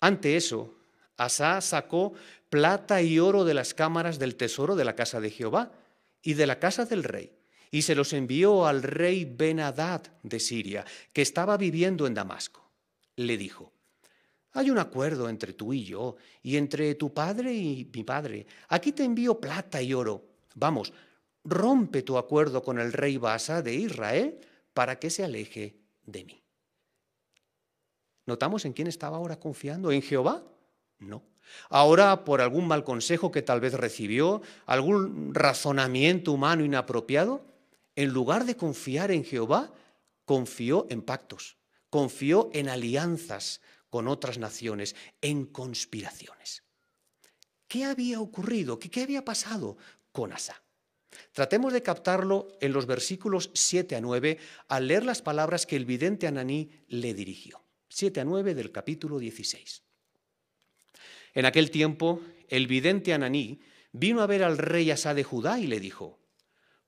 Ante 0.02 0.36
eso, 0.36 0.76
Asa 1.16 1.62
sacó 1.62 2.12
plata 2.52 3.02
y 3.02 3.18
oro 3.18 3.46
de 3.46 3.54
las 3.54 3.74
cámaras 3.74 4.20
del 4.20 4.36
tesoro 4.36 4.76
de 4.76 4.84
la 4.84 4.94
casa 4.94 5.22
de 5.22 5.32
Jehová 5.32 5.72
y 6.22 6.34
de 6.34 6.46
la 6.46 6.60
casa 6.60 6.84
del 6.84 7.06
rey, 7.06 7.32
y 7.72 7.84
se 7.84 7.96
los 7.96 8.12
envió 8.12 8.68
al 8.68 8.84
rey 8.84 9.24
Ben-Hadad 9.24 10.02
de 10.22 10.40
Siria, 10.42 10.86
que 11.14 11.22
estaba 11.22 11.56
viviendo 11.56 12.06
en 12.06 12.14
Damasco. 12.14 12.70
Le 13.16 13.38
dijo, 13.38 13.72
hay 14.52 14.70
un 14.70 14.80
acuerdo 14.80 15.30
entre 15.30 15.54
tú 15.54 15.72
y 15.72 15.86
yo, 15.86 16.18
y 16.44 16.58
entre 16.58 16.94
tu 16.96 17.14
padre 17.14 17.54
y 17.54 17.90
mi 17.96 18.04
padre. 18.04 18.46
Aquí 18.68 18.92
te 18.92 19.06
envío 19.06 19.40
plata 19.40 19.82
y 19.82 19.94
oro. 19.94 20.26
Vamos, 20.56 20.92
rompe 21.46 22.02
tu 22.02 22.18
acuerdo 22.18 22.62
con 22.62 22.80
el 22.80 22.92
rey 22.92 23.16
Basa 23.16 23.62
de 23.62 23.76
Israel 23.76 24.38
para 24.74 25.00
que 25.00 25.10
se 25.10 25.24
aleje 25.24 25.78
de 26.06 26.26
mí. 26.26 26.44
¿Notamos 28.26 28.66
en 28.66 28.74
quién 28.74 28.90
estaba 28.90 29.16
ahora 29.16 29.40
confiando? 29.40 29.90
¿En 29.94 30.02
Jehová? 30.02 30.44
No. 31.02 31.24
Ahora, 31.70 32.24
por 32.24 32.40
algún 32.40 32.68
mal 32.68 32.84
consejo 32.84 33.32
que 33.32 33.42
tal 33.42 33.60
vez 33.60 33.74
recibió, 33.74 34.42
algún 34.66 35.34
razonamiento 35.34 36.32
humano 36.32 36.64
inapropiado, 36.64 37.46
en 37.96 38.10
lugar 38.10 38.46
de 38.46 38.56
confiar 38.56 39.12
en 39.12 39.26
Jehová, 39.26 39.74
confió 40.26 40.88
en 40.90 41.02
pactos, 41.02 41.58
confió 41.90 42.50
en 42.54 42.70
alianzas 42.70 43.60
con 43.90 44.08
otras 44.08 44.38
naciones, 44.38 44.96
en 45.22 45.46
conspiraciones. 45.46 46.64
¿Qué 47.68 47.84
había 47.84 48.22
ocurrido? 48.22 48.80
¿Qué, 48.80 49.02
había 49.02 49.26
pasado 49.26 49.78
con 50.12 50.32
Asa? 50.32 50.62
Tratemos 51.34 51.74
de 51.74 51.84
captarlo 51.84 52.48
en 52.62 52.72
los 52.72 52.86
versículos 52.86 53.52
7 53.54 53.98
a 53.98 54.02
9 54.02 54.38
al 54.70 54.88
leer 54.88 55.04
las 55.04 55.22
palabras 55.22 55.66
que 55.66 55.76
el 55.76 55.86
vidente 55.86 56.28
Ananí 56.28 56.70
le 56.88 57.14
dirigió. 57.14 57.62
7 57.90 58.22
a 58.22 58.26
9 58.26 58.56
del 58.56 58.72
capítulo 58.72 59.20
16. 59.20 59.84
En 61.34 61.46
aquel 61.46 61.72
tiempo, 61.72 62.22
el 62.48 62.68
vidente 62.68 63.14
Ananí 63.14 63.60
vino 63.92 64.22
a 64.22 64.28
ver 64.28 64.44
al 64.44 64.58
rey 64.58 64.92
Asa 64.92 65.14
de 65.14 65.24
Judá 65.24 65.60
y 65.60 65.68
le 65.68 65.80
dijo, 65.80 66.20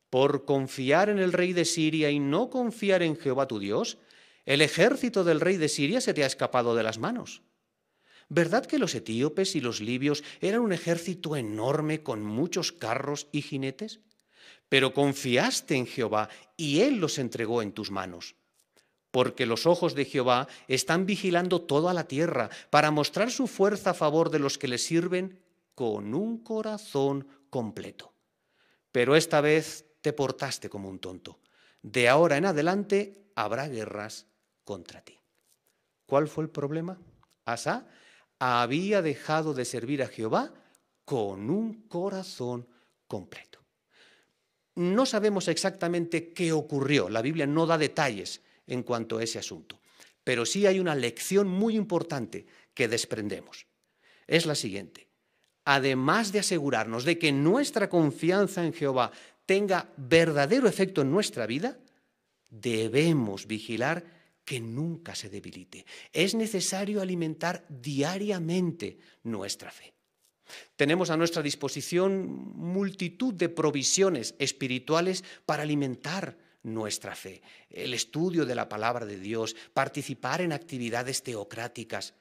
por 0.10 0.46
confiar 0.46 1.10
en 1.10 1.18
el 1.18 1.34
rey 1.34 1.54
de 1.54 1.66
Siria 1.66 2.12
y 2.12 2.20
no 2.20 2.50
confiar 2.50 3.02
en 3.02 3.18
Jehová 3.18 3.48
tu 3.48 3.60
Dios, 3.60 3.98
el 4.46 4.62
ejército 4.62 5.24
del 5.24 5.40
rey 5.40 5.58
de 5.58 5.70
Siria 5.70 6.02
se 6.02 6.14
te 6.14 6.24
ha 6.24 6.28
escapado 6.28 6.76
de 6.76 6.84
las 6.84 7.00
manos. 7.00 7.42
¿Verdad 8.30 8.66
que 8.66 8.78
los 8.78 8.94
etíopes 8.96 9.56
y 9.56 9.62
los 9.62 9.82
libios 9.82 10.24
eran 10.42 10.62
un 10.62 10.74
ejército 10.74 11.36
enorme 11.36 12.04
con 12.04 12.24
muchos 12.24 12.72
carros 12.72 13.28
y 13.32 13.42
jinetes? 13.42 14.02
Pero 14.70 14.94
confiaste 14.94 15.76
en 15.76 15.88
Jehová 15.88 16.30
y 16.58 16.82
Él 16.82 16.98
los 16.98 17.18
entregó 17.18 17.62
en 17.62 17.72
tus 17.72 17.92
manos. 17.92 18.36
Porque 19.14 19.46
los 19.46 19.68
ojos 19.68 19.94
de 19.94 20.06
Jehová 20.06 20.48
están 20.68 21.06
vigilando 21.06 21.62
toda 21.62 21.94
la 21.94 22.06
tierra 22.08 22.50
para 22.72 22.90
mostrar 22.90 23.30
su 23.30 23.46
fuerza 23.46 23.92
a 23.92 23.94
favor 23.94 24.32
de 24.32 24.40
los 24.40 24.58
que 24.58 24.68
le 24.68 24.80
sirven 24.80 25.40
con 25.76 26.16
un 26.16 26.40
corazón 26.40 27.28
completo. 27.52 28.12
Pero 28.92 29.16
esta 29.16 29.40
vez 29.40 29.86
te 30.02 30.14
portaste 30.14 30.68
como 30.68 30.90
un 30.90 30.98
tonto. 30.98 31.38
De 31.84 32.10
ahora 32.10 32.38
en 32.38 32.46
adelante 32.46 33.30
habrá 33.36 33.68
guerras 33.68 34.26
contra 34.64 35.02
ti. 35.02 35.20
¿Cuál 36.08 36.28
fue 36.28 36.46
el 36.46 36.50
problema? 36.50 36.98
Asa 37.46 37.86
había 38.40 39.04
dejado 39.04 39.54
de 39.54 39.66
servir 39.66 40.02
a 40.02 40.08
Jehová 40.08 40.56
con 41.06 41.52
un 41.52 41.88
corazón 41.88 42.68
completo. 43.08 43.60
No 44.74 45.06
sabemos 45.06 45.50
exactamente 45.50 46.34
qué 46.34 46.52
ocurrió, 46.52 47.10
la 47.10 47.22
Biblia 47.22 47.46
no 47.46 47.68
da 47.68 47.78
detalles 47.78 48.42
en 48.68 48.84
cuanto 48.84 49.18
a 49.18 49.24
ese 49.24 49.40
asunto, 49.40 49.80
pero 50.24 50.46
sí 50.46 50.66
hay 50.66 50.80
una 50.80 50.96
lección 50.96 51.48
muy 51.48 51.76
importante 51.76 52.46
que 52.74 52.88
desprendemos. 52.88 53.68
Es 54.28 54.46
la 54.46 54.56
siguiente. 54.56 55.08
Además 55.66 56.32
de 56.32 56.40
asegurarnos 56.40 57.06
de 57.06 57.18
que 57.18 57.32
nuestra 57.32 57.90
confianza 57.90 58.66
en 58.66 58.74
Jehová 58.74 59.12
tenga 59.46 59.94
verdadero 59.98 60.68
efecto 60.68 61.02
en 61.02 61.12
nuestra 61.12 61.46
vida, 61.46 61.80
debemos 62.50 63.48
vigilar 63.48 64.04
que 64.46 64.60
nunca 64.60 65.16
se 65.16 65.30
debilite. 65.30 65.86
Es 66.12 66.36
necesario 66.36 67.02
alimentar 67.02 67.66
diariamente 67.70 68.98
nuestra 69.24 69.72
fe. 69.72 69.94
Tenemos 70.76 71.10
a 71.10 71.18
nuestra 71.18 71.42
disposición 71.42 72.28
multitud 72.56 73.34
de 73.34 73.50
provisiones 73.50 74.36
espirituales 74.40 75.24
para 75.46 75.64
alimentar 75.64 76.38
nuestra 76.64 77.16
fe. 77.16 77.42
El 77.70 77.94
estudio 77.94 78.46
de 78.46 78.56
la 78.56 78.68
palabra 78.68 79.06
de 79.06 79.20
Dios, 79.20 79.56
participar 79.74 80.42
en 80.42 80.54
actividades 80.54 81.22
teocráticas. 81.24 82.14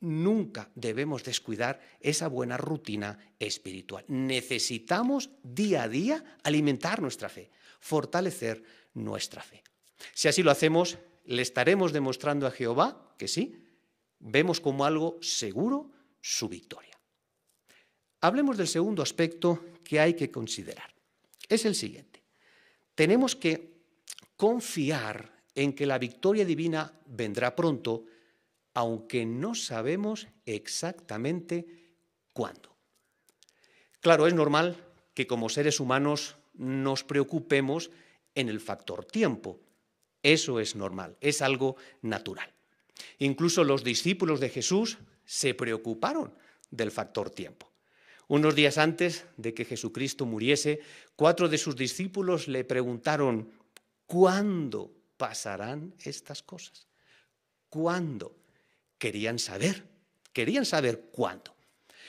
Nunca 0.00 0.70
debemos 0.74 1.24
descuidar 1.24 1.80
esa 2.00 2.28
buena 2.28 2.56
rutina 2.56 3.18
espiritual. 3.38 4.04
Necesitamos 4.08 5.30
día 5.42 5.82
a 5.82 5.88
día 5.88 6.24
alimentar 6.42 7.02
nuestra 7.02 7.28
fe, 7.28 7.50
fortalecer 7.80 8.62
nuestra 8.94 9.42
fe. 9.42 9.62
Si 10.14 10.28
así 10.28 10.42
lo 10.42 10.50
hacemos, 10.50 10.98
le 11.24 11.42
estaremos 11.42 11.92
demostrando 11.92 12.46
a 12.46 12.50
Jehová 12.50 13.14
que 13.18 13.28
sí, 13.28 13.66
vemos 14.18 14.60
como 14.60 14.84
algo 14.84 15.18
seguro 15.20 15.90
su 16.20 16.48
victoria. 16.48 16.98
Hablemos 18.22 18.56
del 18.56 18.68
segundo 18.68 19.02
aspecto 19.02 19.64
que 19.84 20.00
hay 20.00 20.14
que 20.14 20.30
considerar. 20.30 20.94
Es 21.48 21.64
el 21.64 21.74
siguiente. 21.74 22.22
Tenemos 22.94 23.34
que 23.34 23.69
confiar 24.40 25.44
en 25.54 25.74
que 25.74 25.84
la 25.84 25.98
victoria 25.98 26.46
divina 26.46 26.94
vendrá 27.04 27.54
pronto, 27.54 28.06
aunque 28.72 29.26
no 29.26 29.54
sabemos 29.54 30.28
exactamente 30.46 31.66
cuándo. 32.32 32.74
Claro, 34.00 34.26
es 34.26 34.32
normal 34.32 34.82
que 35.12 35.26
como 35.26 35.50
seres 35.50 35.78
humanos 35.78 36.38
nos 36.54 37.04
preocupemos 37.04 37.90
en 38.34 38.48
el 38.48 38.60
factor 38.60 39.04
tiempo. 39.04 39.60
Eso 40.22 40.58
es 40.58 40.74
normal, 40.74 41.18
es 41.20 41.42
algo 41.42 41.76
natural. 42.00 42.50
Incluso 43.18 43.62
los 43.62 43.84
discípulos 43.84 44.40
de 44.40 44.48
Jesús 44.48 44.96
se 45.26 45.52
preocuparon 45.52 46.32
del 46.70 46.90
factor 46.90 47.28
tiempo. 47.28 47.70
Unos 48.26 48.54
días 48.54 48.78
antes 48.78 49.26
de 49.36 49.52
que 49.52 49.66
Jesucristo 49.66 50.24
muriese, 50.24 50.80
cuatro 51.14 51.50
de 51.50 51.58
sus 51.58 51.76
discípulos 51.76 52.48
le 52.48 52.64
preguntaron, 52.64 53.59
¿cuándo 54.10 54.90
pasarán 55.16 55.94
estas 56.00 56.42
cosas? 56.42 56.88
¿Cuándo? 57.68 58.34
Querían 58.98 59.38
saber, 59.38 59.84
querían 60.32 60.64
saber 60.64 61.10
cuándo. 61.12 61.54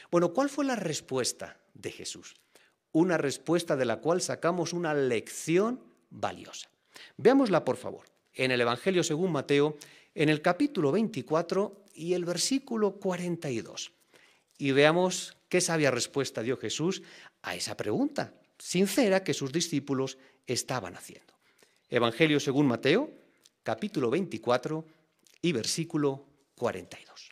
Bueno, 0.09 0.33
¿cuál 0.33 0.49
fue 0.49 0.65
la 0.65 0.75
respuesta 0.75 1.59
de 1.75 1.91
Jesús? 1.91 2.33
Una 2.91 3.17
respuesta 3.19 3.75
de 3.75 3.85
la 3.85 3.97
cual 3.97 4.19
sacamos 4.19 4.73
una 4.73 4.95
lección 4.95 5.79
valiosa. 6.09 6.71
Veámosla, 7.17 7.63
por 7.63 7.77
favor, 7.77 8.07
en 8.33 8.49
el 8.49 8.61
Evangelio 8.61 9.03
según 9.03 9.31
Mateo, 9.31 9.77
en 10.15 10.29
el 10.29 10.41
capítulo 10.41 10.91
24 10.91 11.85
y 11.93 12.15
el 12.15 12.25
versículo 12.25 12.93
42. 12.93 13.91
Y 14.57 14.71
veamos 14.71 15.37
qué 15.49 15.61
sabia 15.61 15.91
respuesta 15.91 16.41
dio 16.41 16.57
Jesús 16.57 17.03
a 17.43 17.53
esa 17.53 17.77
pregunta 17.77 18.33
sincera 18.57 19.23
que 19.23 19.35
sus 19.35 19.51
discípulos 19.51 20.17
estaban 20.47 20.95
haciendo. 20.95 21.31
Evangelio 21.91 22.39
según 22.39 22.67
Mateo, 22.67 23.11
capítulo 23.63 24.09
24 24.09 24.85
y 25.41 25.51
versículo 25.51 26.25
42. 26.55 27.29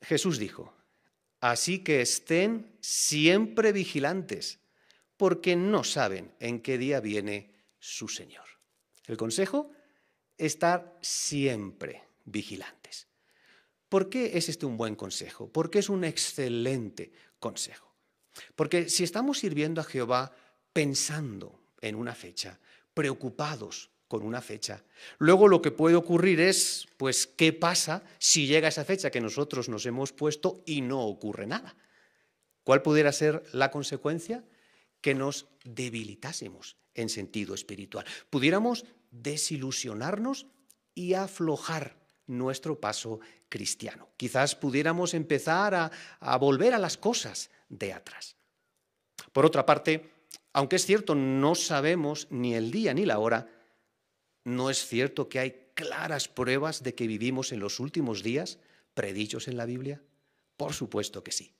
Jesús 0.00 0.38
dijo, 0.38 0.72
así 1.40 1.84
que 1.84 2.00
estén 2.00 2.78
siempre 2.80 3.72
vigilantes 3.72 4.60
porque 5.18 5.56
no 5.56 5.84
saben 5.84 6.34
en 6.40 6.62
qué 6.62 6.78
día 6.78 7.00
viene 7.00 7.52
su 7.78 8.08
Señor. 8.08 8.46
El 9.04 9.18
consejo, 9.18 9.70
estar 10.38 10.96
siempre 11.02 12.02
vigilantes. 12.24 13.08
¿Por 13.90 14.08
qué 14.08 14.38
es 14.38 14.48
este 14.48 14.64
un 14.64 14.78
buen 14.78 14.94
consejo? 14.94 15.52
Porque 15.52 15.80
es 15.80 15.90
un 15.90 16.04
excelente 16.04 17.12
consejo. 17.38 17.94
Porque 18.54 18.88
si 18.88 19.04
estamos 19.04 19.38
sirviendo 19.38 19.82
a 19.82 19.84
Jehová 19.84 20.34
pensando 20.76 21.58
en 21.80 21.94
una 21.94 22.14
fecha, 22.14 22.60
preocupados 22.92 23.90
con 24.08 24.22
una 24.22 24.42
fecha, 24.42 24.84
luego 25.18 25.48
lo 25.48 25.62
que 25.62 25.70
puede 25.70 25.96
ocurrir 25.96 26.38
es, 26.40 26.86
pues, 26.98 27.26
¿qué 27.26 27.52
pasa 27.52 28.04
si 28.18 28.46
llega 28.46 28.68
esa 28.68 28.84
fecha 28.84 29.10
que 29.10 29.22
nosotros 29.22 29.70
nos 29.70 29.86
hemos 29.86 30.12
puesto 30.12 30.62
y 30.66 30.82
no 30.82 31.00
ocurre 31.00 31.46
nada? 31.46 31.74
¿Cuál 32.62 32.82
pudiera 32.82 33.10
ser 33.12 33.42
la 33.52 33.70
consecuencia? 33.70 34.44
que 35.06 35.14
nos 35.14 35.46
debilitásemos 35.62 36.76
en 36.92 37.08
sentido 37.08 37.54
espiritual. 37.54 38.04
Pudiéramos 38.28 38.84
desilusionarnos 39.12 40.46
y 40.96 41.14
aflojar 41.14 41.96
nuestro 42.26 42.80
paso 42.80 43.20
cristiano. 43.48 44.08
Quizás 44.16 44.56
pudiéramos 44.56 45.14
empezar 45.14 45.76
a, 46.20 46.36
volver 46.38 46.74
a 46.74 46.78
las 46.78 46.96
cosas 46.96 47.50
de 47.68 47.92
atrás. 47.92 48.34
Por 49.32 49.46
otra 49.46 49.64
parte, 49.64 50.10
aunque 50.56 50.76
es 50.76 50.86
cierto, 50.86 51.14
no 51.14 51.54
sabemos 51.54 52.28
ni 52.30 52.54
el 52.54 52.70
día 52.70 52.94
ni 52.94 53.04
la 53.04 53.18
hora, 53.18 53.46
no 54.42 54.70
es 54.70 54.88
cierto 54.88 55.28
que 55.28 55.38
hay 55.38 55.70
claras 55.74 56.28
pruebas 56.28 56.82
de 56.82 56.94
que 56.94 57.06
vivimos 57.06 57.52
en 57.52 57.60
los 57.60 57.78
últimos 57.78 58.22
días 58.22 58.58
predichos 58.94 59.48
en 59.48 59.58
la 59.58 59.66
Biblia. 59.66 60.00
Por 60.56 60.72
supuesto 60.72 61.22
que 61.22 61.30
sí. 61.30 61.52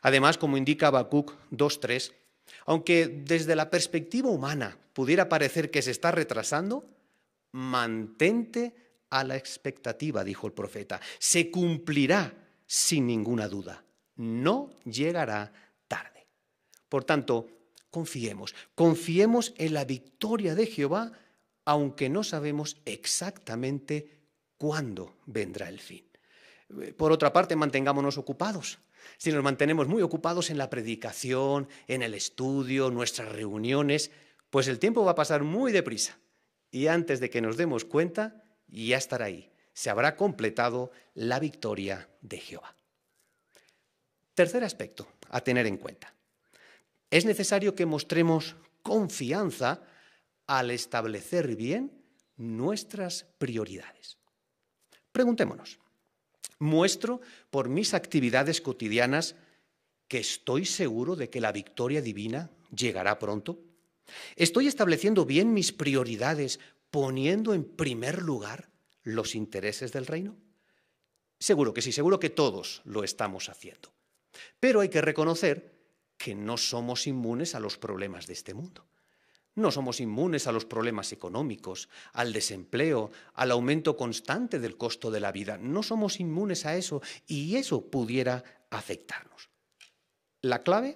Además, 0.00 0.38
como 0.38 0.56
indica 0.56 0.86
Habacuc 0.86 1.34
2.3, 1.50 2.14
aunque 2.64 3.08
desde 3.08 3.54
la 3.54 3.68
perspectiva 3.68 4.30
humana 4.30 4.78
pudiera 4.94 5.28
parecer 5.28 5.70
que 5.70 5.82
se 5.82 5.90
está 5.90 6.10
retrasando, 6.10 6.88
mantente 7.52 8.74
a 9.10 9.22
la 9.22 9.36
expectativa, 9.36 10.24
dijo 10.24 10.46
el 10.46 10.54
profeta. 10.54 10.98
Se 11.18 11.50
cumplirá 11.50 12.32
sin 12.66 13.06
ninguna 13.06 13.48
duda. 13.48 13.84
No 14.16 14.70
llegará 14.86 15.52
tarde. 15.88 16.26
Por 16.88 17.04
tanto, 17.04 17.59
confiemos, 17.90 18.54
confiemos 18.74 19.54
en 19.58 19.74
la 19.74 19.84
victoria 19.84 20.54
de 20.54 20.66
Jehová, 20.66 21.12
aunque 21.64 22.08
no 22.08 22.24
sabemos 22.24 22.80
exactamente 22.84 24.18
cuándo 24.56 25.16
vendrá 25.26 25.68
el 25.68 25.78
fin. 25.78 26.04
Por 26.96 27.12
otra 27.12 27.32
parte, 27.32 27.56
mantengámonos 27.56 28.18
ocupados. 28.18 28.78
Si 29.18 29.32
nos 29.32 29.42
mantenemos 29.42 29.88
muy 29.88 30.02
ocupados 30.02 30.50
en 30.50 30.58
la 30.58 30.70
predicación, 30.70 31.68
en 31.88 32.02
el 32.02 32.14
estudio, 32.14 32.90
nuestras 32.90 33.30
reuniones, 33.32 34.10
pues 34.50 34.68
el 34.68 34.78
tiempo 34.78 35.04
va 35.04 35.12
a 35.12 35.16
pasar 35.16 35.42
muy 35.42 35.72
deprisa. 35.72 36.18
Y 36.70 36.86
antes 36.86 37.18
de 37.20 37.30
que 37.30 37.40
nos 37.40 37.56
demos 37.56 37.84
cuenta, 37.84 38.44
ya 38.68 38.96
estará 38.96 39.26
ahí. 39.26 39.50
Se 39.72 39.90
habrá 39.90 40.16
completado 40.16 40.92
la 41.14 41.40
victoria 41.40 42.08
de 42.20 42.38
Jehová. 42.38 42.76
Tercer 44.34 44.62
aspecto 44.62 45.08
a 45.28 45.40
tener 45.40 45.66
en 45.66 45.76
cuenta. 45.76 46.14
Es 47.10 47.24
necesario 47.24 47.74
que 47.74 47.86
mostremos 47.86 48.56
confianza 48.82 49.82
al 50.46 50.70
establecer 50.70 51.56
bien 51.56 51.92
nuestras 52.36 53.26
prioridades. 53.38 54.18
Preguntémonos, 55.12 55.78
¿muestro 56.58 57.20
por 57.50 57.68
mis 57.68 57.94
actividades 57.94 58.60
cotidianas 58.60 59.34
que 60.08 60.18
estoy 60.18 60.64
seguro 60.64 61.16
de 61.16 61.30
que 61.30 61.40
la 61.40 61.52
victoria 61.52 62.00
divina 62.00 62.50
llegará 62.74 63.18
pronto? 63.18 63.60
¿Estoy 64.36 64.66
estableciendo 64.66 65.24
bien 65.24 65.52
mis 65.52 65.72
prioridades 65.72 66.58
poniendo 66.90 67.54
en 67.54 67.64
primer 67.64 68.22
lugar 68.22 68.70
los 69.02 69.34
intereses 69.34 69.92
del 69.92 70.06
reino? 70.06 70.36
Seguro 71.38 71.72
que 71.72 71.82
sí, 71.82 71.92
seguro 71.92 72.20
que 72.20 72.30
todos 72.30 72.82
lo 72.84 73.02
estamos 73.02 73.48
haciendo. 73.48 73.92
Pero 74.58 74.80
hay 74.80 74.88
que 74.88 75.00
reconocer 75.00 75.79
que 76.20 76.34
no 76.34 76.58
somos 76.58 77.06
inmunes 77.06 77.54
a 77.54 77.60
los 77.60 77.78
problemas 77.78 78.26
de 78.26 78.34
este 78.34 78.52
mundo. 78.52 78.86
No 79.54 79.70
somos 79.70 80.00
inmunes 80.00 80.46
a 80.46 80.52
los 80.52 80.66
problemas 80.66 81.12
económicos, 81.12 81.88
al 82.12 82.34
desempleo, 82.34 83.10
al 83.32 83.50
aumento 83.50 83.96
constante 83.96 84.58
del 84.58 84.76
costo 84.76 85.10
de 85.10 85.20
la 85.20 85.32
vida. 85.32 85.56
No 85.56 85.82
somos 85.82 86.20
inmunes 86.20 86.66
a 86.66 86.76
eso 86.76 87.00
y 87.26 87.56
eso 87.56 87.90
pudiera 87.90 88.44
afectarnos. 88.68 89.48
La 90.42 90.62
clave 90.62 90.94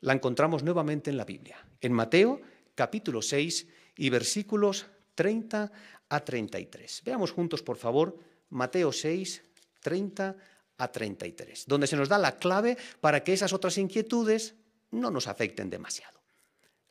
la 0.00 0.14
encontramos 0.14 0.62
nuevamente 0.62 1.10
en 1.10 1.18
la 1.18 1.26
Biblia, 1.26 1.58
en 1.82 1.92
Mateo 1.92 2.40
capítulo 2.74 3.20
6 3.20 3.68
y 3.98 4.08
versículos 4.08 4.86
30 5.16 5.70
a 6.08 6.20
33. 6.24 7.02
Veamos 7.04 7.30
juntos, 7.30 7.62
por 7.62 7.76
favor, 7.76 8.18
Mateo 8.48 8.90
6, 8.90 9.42
30 9.82 10.28
a 10.28 10.36
33, 10.76 11.66
donde 11.66 11.86
se 11.86 11.96
nos 11.96 12.08
da 12.08 12.18
la 12.18 12.36
clave 12.36 12.76
para 13.00 13.24
que 13.24 13.32
esas 13.32 13.52
otras 13.52 13.78
inquietudes 13.78 14.54
no 14.90 15.10
nos 15.10 15.26
afecten 15.26 15.70
demasiado. 15.70 16.20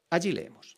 Allí 0.10 0.32
leemos. 0.32 0.78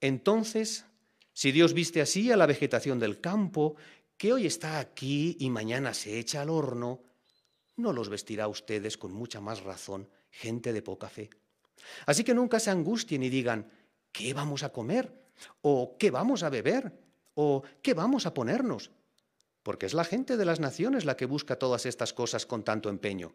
Entonces, 0.00 0.84
si 1.32 1.52
Dios 1.52 1.74
viste 1.74 2.00
así 2.00 2.30
a 2.30 2.36
la 2.36 2.46
vegetación 2.46 2.98
del 2.98 3.20
campo, 3.20 3.76
que 4.16 4.32
hoy 4.32 4.46
está 4.46 4.78
aquí 4.78 5.36
y 5.40 5.50
mañana 5.50 5.94
se 5.94 6.18
echa 6.18 6.42
al 6.42 6.50
horno, 6.50 7.02
no 7.76 7.92
los 7.92 8.08
vestirá 8.08 8.44
a 8.44 8.48
ustedes 8.48 8.96
con 8.96 9.12
mucha 9.12 9.40
más 9.40 9.62
razón, 9.62 10.08
gente 10.30 10.72
de 10.72 10.82
poca 10.82 11.08
fe. 11.08 11.30
Así 12.06 12.24
que 12.24 12.34
nunca 12.34 12.60
se 12.60 12.70
angustien 12.70 13.22
y 13.22 13.28
digan, 13.28 13.70
¿qué 14.12 14.32
vamos 14.32 14.62
a 14.62 14.70
comer? 14.70 15.12
¿O 15.62 15.96
qué 15.98 16.10
vamos 16.10 16.42
a 16.42 16.50
beber? 16.50 16.92
¿O 17.34 17.62
qué 17.82 17.94
vamos 17.94 18.26
a 18.26 18.34
ponernos? 18.34 18.90
Porque 19.64 19.86
es 19.86 19.94
la 19.94 20.04
gente 20.04 20.36
de 20.36 20.44
las 20.44 20.60
naciones 20.60 21.06
la 21.06 21.16
que 21.16 21.26
busca 21.26 21.58
todas 21.58 21.86
estas 21.86 22.12
cosas 22.12 22.46
con 22.46 22.62
tanto 22.62 22.90
empeño. 22.90 23.34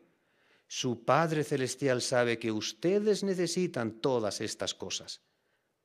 Su 0.68 1.04
Padre 1.04 1.44
Celestial 1.44 2.04
sabe 2.04 2.38
que 2.38 2.52
ustedes 2.52 3.24
necesitan 3.24 4.00
todas 4.00 4.40
estas 4.40 4.76
cosas. 4.76 5.22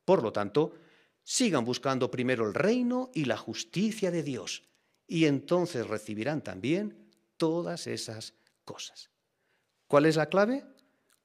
Por 0.04 0.22
lo 0.22 0.33
tanto, 0.33 0.74
sigan 1.22 1.64
buscando 1.64 2.11
primero 2.11 2.46
el 2.46 2.52
reino 2.52 3.11
y 3.14 3.24
la 3.24 3.38
justicia 3.38 4.11
de 4.11 4.22
Dios, 4.22 4.62
y 5.07 5.24
entonces 5.24 5.87
recibirán 5.87 6.42
también 6.42 7.09
todas 7.38 7.87
esas 7.87 8.35
cosas. 8.66 9.11
¿Cuál 9.87 10.04
es 10.04 10.16
la 10.16 10.26
clave? 10.26 10.66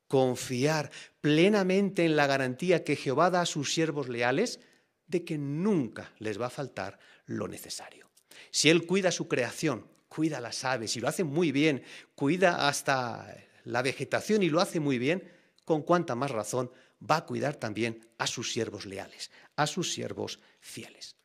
Confiar 0.07 0.91
plenamente 1.19 2.05
en 2.05 2.15
la 2.15 2.25
garantía 2.25 2.85
que 2.85 2.95
Jehová 2.95 3.29
da 3.29 3.41
a 3.41 3.45
sus 3.45 3.73
siervos 3.73 4.07
leales 4.07 4.61
de 5.07 5.25
que 5.25 5.37
nunca 5.37 6.13
les 6.19 6.39
va 6.39 6.45
a 6.45 6.51
faltar 6.51 6.99
lo 7.25 7.49
necesario. 7.49 8.08
Si 8.51 8.69
Él 8.69 8.85
cuida 8.85 9.11
su 9.11 9.27
creación, 9.27 9.85
cuida 10.07 10.41
las 10.41 10.63
aves 10.65 10.95
y 10.97 10.99
lo 10.99 11.07
hace 11.07 11.23
muy 11.23 11.51
bien, 11.51 11.83
cuida 12.15 12.67
hasta 12.67 13.35
la 13.63 13.81
vegetación 13.81 14.43
y 14.43 14.49
lo 14.49 14.59
hace 14.59 14.79
muy 14.79 14.97
bien, 14.97 15.31
con 15.65 15.83
cuánta 15.83 16.15
más 16.15 16.31
razón 16.31 16.71
va 16.99 17.17
a 17.17 17.25
cuidar 17.25 17.55
también 17.55 18.07
a 18.17 18.27
sus 18.27 18.51
siervos 18.51 18.85
leales, 18.85 19.31
a 19.55 19.67
sus 19.67 19.93
siervos 19.93 20.39
fieles. 20.59 21.15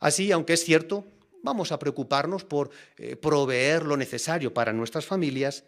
Así, 0.00 0.32
aunque 0.32 0.54
es 0.54 0.64
cierto, 0.64 1.06
vamos 1.42 1.72
a 1.72 1.78
preocuparnos 1.78 2.44
por 2.44 2.70
eh, 2.96 3.16
proveer 3.16 3.84
lo 3.84 3.96
necesario 3.96 4.52
para 4.52 4.72
nuestras 4.72 5.06
familias, 5.06 5.64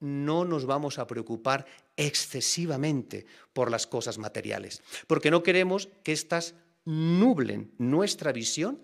no 0.00 0.44
nos 0.44 0.66
vamos 0.66 0.98
a 0.98 1.06
preocupar 1.06 1.64
excesivamente 1.96 3.24
por 3.52 3.70
las 3.70 3.86
cosas 3.86 4.18
materiales, 4.18 4.82
porque 5.06 5.30
no 5.30 5.42
queremos 5.42 5.88
que 6.02 6.12
éstas 6.12 6.54
nublen 6.84 7.72
nuestra 7.78 8.32
visión 8.32 8.82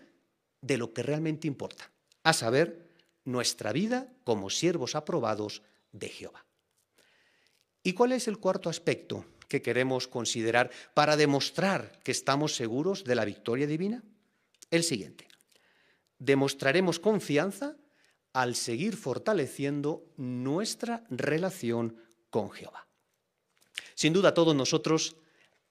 de 0.60 0.76
lo 0.78 0.92
que 0.92 1.02
realmente 1.02 1.46
importa, 1.46 1.90
a 2.22 2.32
saber, 2.32 2.88
nuestra 3.24 3.72
vida 3.72 4.08
como 4.24 4.48
siervos 4.48 4.94
aprobados 4.94 5.62
de 5.92 6.08
Jehová. 6.08 6.46
¿Y 7.82 7.92
cuál 7.92 8.12
es 8.12 8.26
el 8.26 8.38
cuarto 8.38 8.70
aspecto 8.70 9.24
que 9.48 9.62
queremos 9.62 10.08
considerar 10.08 10.70
para 10.94 11.16
demostrar 11.16 12.00
que 12.02 12.12
estamos 12.12 12.54
seguros 12.54 13.04
de 13.04 13.14
la 13.14 13.24
victoria 13.24 13.66
divina? 13.66 14.02
El 14.70 14.82
siguiente. 14.82 15.28
Demostraremos 16.18 16.98
confianza 16.98 17.76
al 18.32 18.56
seguir 18.56 18.96
fortaleciendo 18.96 20.04
nuestra 20.16 21.04
relación 21.10 21.96
con 22.30 22.50
Jehová. 22.50 22.86
Sin 23.94 24.12
duda 24.12 24.34
todos 24.34 24.54
nosotros 24.54 25.16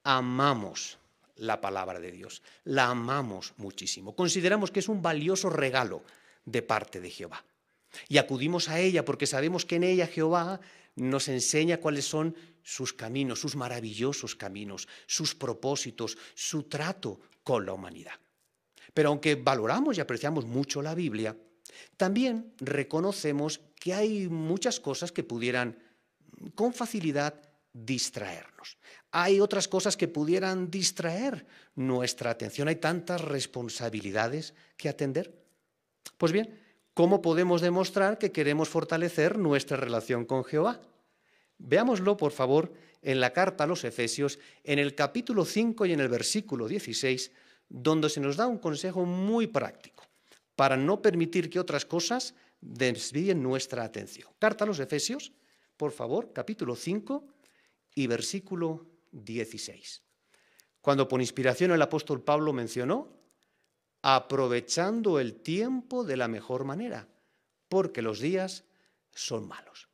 amamos 0.02 0.97
la 1.38 1.60
palabra 1.60 2.00
de 2.00 2.12
Dios. 2.12 2.42
La 2.64 2.90
amamos 2.90 3.54
muchísimo. 3.56 4.14
Consideramos 4.14 4.70
que 4.70 4.80
es 4.80 4.88
un 4.88 5.00
valioso 5.00 5.48
regalo 5.50 6.02
de 6.44 6.62
parte 6.62 7.00
de 7.00 7.10
Jehová. 7.10 7.44
Y 8.08 8.18
acudimos 8.18 8.68
a 8.68 8.80
ella 8.80 9.04
porque 9.04 9.26
sabemos 9.26 9.64
que 9.64 9.76
en 9.76 9.84
ella 9.84 10.06
Jehová 10.06 10.60
nos 10.94 11.28
enseña 11.28 11.78
cuáles 11.78 12.04
son 12.04 12.36
sus 12.62 12.92
caminos, 12.92 13.40
sus 13.40 13.56
maravillosos 13.56 14.34
caminos, 14.34 14.88
sus 15.06 15.34
propósitos, 15.34 16.18
su 16.34 16.64
trato 16.64 17.20
con 17.42 17.64
la 17.64 17.72
humanidad. 17.72 18.12
Pero 18.92 19.10
aunque 19.10 19.36
valoramos 19.36 19.96
y 19.96 20.00
apreciamos 20.00 20.44
mucho 20.44 20.82
la 20.82 20.94
Biblia, 20.94 21.36
también 21.96 22.52
reconocemos 22.58 23.60
que 23.76 23.94
hay 23.94 24.28
muchas 24.28 24.80
cosas 24.80 25.12
que 25.12 25.22
pudieran 25.22 25.78
con 26.54 26.74
facilidad 26.74 27.40
distraernos. 27.72 28.76
Hay 29.10 29.40
otras 29.40 29.68
cosas 29.68 29.96
que 29.96 30.08
pudieran 30.08 30.70
distraer 30.70 31.46
nuestra 31.74 32.30
atención. 32.30 32.68
Hay 32.68 32.76
tantas 32.76 33.22
responsabilidades 33.22 34.54
que 34.76 34.88
atender. 34.88 35.34
Pues 36.18 36.32
bien, 36.32 36.60
¿cómo 36.94 37.22
podemos 37.22 37.60
demostrar 37.60 38.18
que 38.18 38.32
queremos 38.32 38.68
fortalecer 38.68 39.38
nuestra 39.38 39.76
relación 39.76 40.26
con 40.26 40.44
Jehová? 40.44 40.80
Veámoslo, 41.58 42.16
por 42.16 42.32
favor, 42.32 42.72
en 43.02 43.20
la 43.20 43.32
carta 43.32 43.64
a 43.64 43.66
los 43.66 43.84
Efesios, 43.84 44.38
en 44.62 44.78
el 44.78 44.94
capítulo 44.94 45.44
5 45.44 45.86
y 45.86 45.92
en 45.92 46.00
el 46.00 46.08
versículo 46.08 46.68
16, 46.68 47.30
donde 47.68 48.10
se 48.10 48.20
nos 48.20 48.36
da 48.36 48.46
un 48.46 48.58
consejo 48.58 49.04
muy 49.04 49.46
práctico 49.46 50.04
para 50.54 50.76
no 50.76 51.00
permitir 51.00 51.48
que 51.48 51.60
otras 51.60 51.84
cosas 51.84 52.34
desvíen 52.60 53.42
nuestra 53.42 53.84
atención. 53.84 54.28
Carta 54.38 54.64
a 54.64 54.66
los 54.66 54.80
Efesios, 54.80 55.32
por 55.76 55.92
favor, 55.92 56.32
capítulo 56.32 56.74
5 56.74 57.24
y 57.94 58.06
versículo 58.06 58.86
16. 59.12 60.02
Cuando 60.80 61.08
por 61.08 61.20
inspiración 61.20 61.72
el 61.72 61.82
apóstol 61.82 62.22
Pablo 62.22 62.52
mencionó, 62.52 63.18
aprovechando 64.02 65.18
el 65.18 65.40
tiempo 65.42 66.04
de 66.04 66.16
la 66.16 66.28
mejor 66.28 66.64
manera, 66.64 67.08
porque 67.68 68.02
los 68.02 68.20
días 68.20 68.64
son 69.14 69.46
malos. 69.48 69.88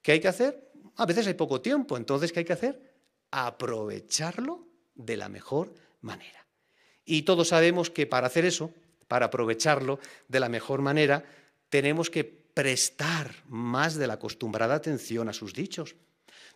¿Qué 0.00 0.12
hay 0.12 0.20
que 0.20 0.28
hacer? 0.28 0.72
A 0.96 1.06
veces 1.06 1.26
hay 1.26 1.34
poco 1.34 1.60
tiempo, 1.60 1.96
entonces 1.96 2.32
¿qué 2.32 2.40
hay 2.40 2.44
que 2.44 2.54
hacer? 2.54 2.94
Aprovecharlo 3.30 4.66
de 4.94 5.16
la 5.16 5.28
mejor 5.28 5.74
manera. 6.00 6.46
Y 7.04 7.22
todos 7.22 7.48
sabemos 7.48 7.90
que 7.90 8.06
para 8.06 8.26
hacer 8.26 8.44
eso, 8.44 8.72
para 9.08 9.26
aprovecharlo 9.26 9.98
de 10.28 10.40
la 10.40 10.48
mejor 10.48 10.80
manera, 10.80 11.24
tenemos 11.68 12.10
que 12.10 12.24
prestar 12.24 13.34
más 13.46 13.94
de 13.96 14.06
la 14.06 14.14
acostumbrada 14.14 14.74
atención 14.74 15.28
a 15.28 15.32
sus 15.32 15.52
dichos. 15.52 15.96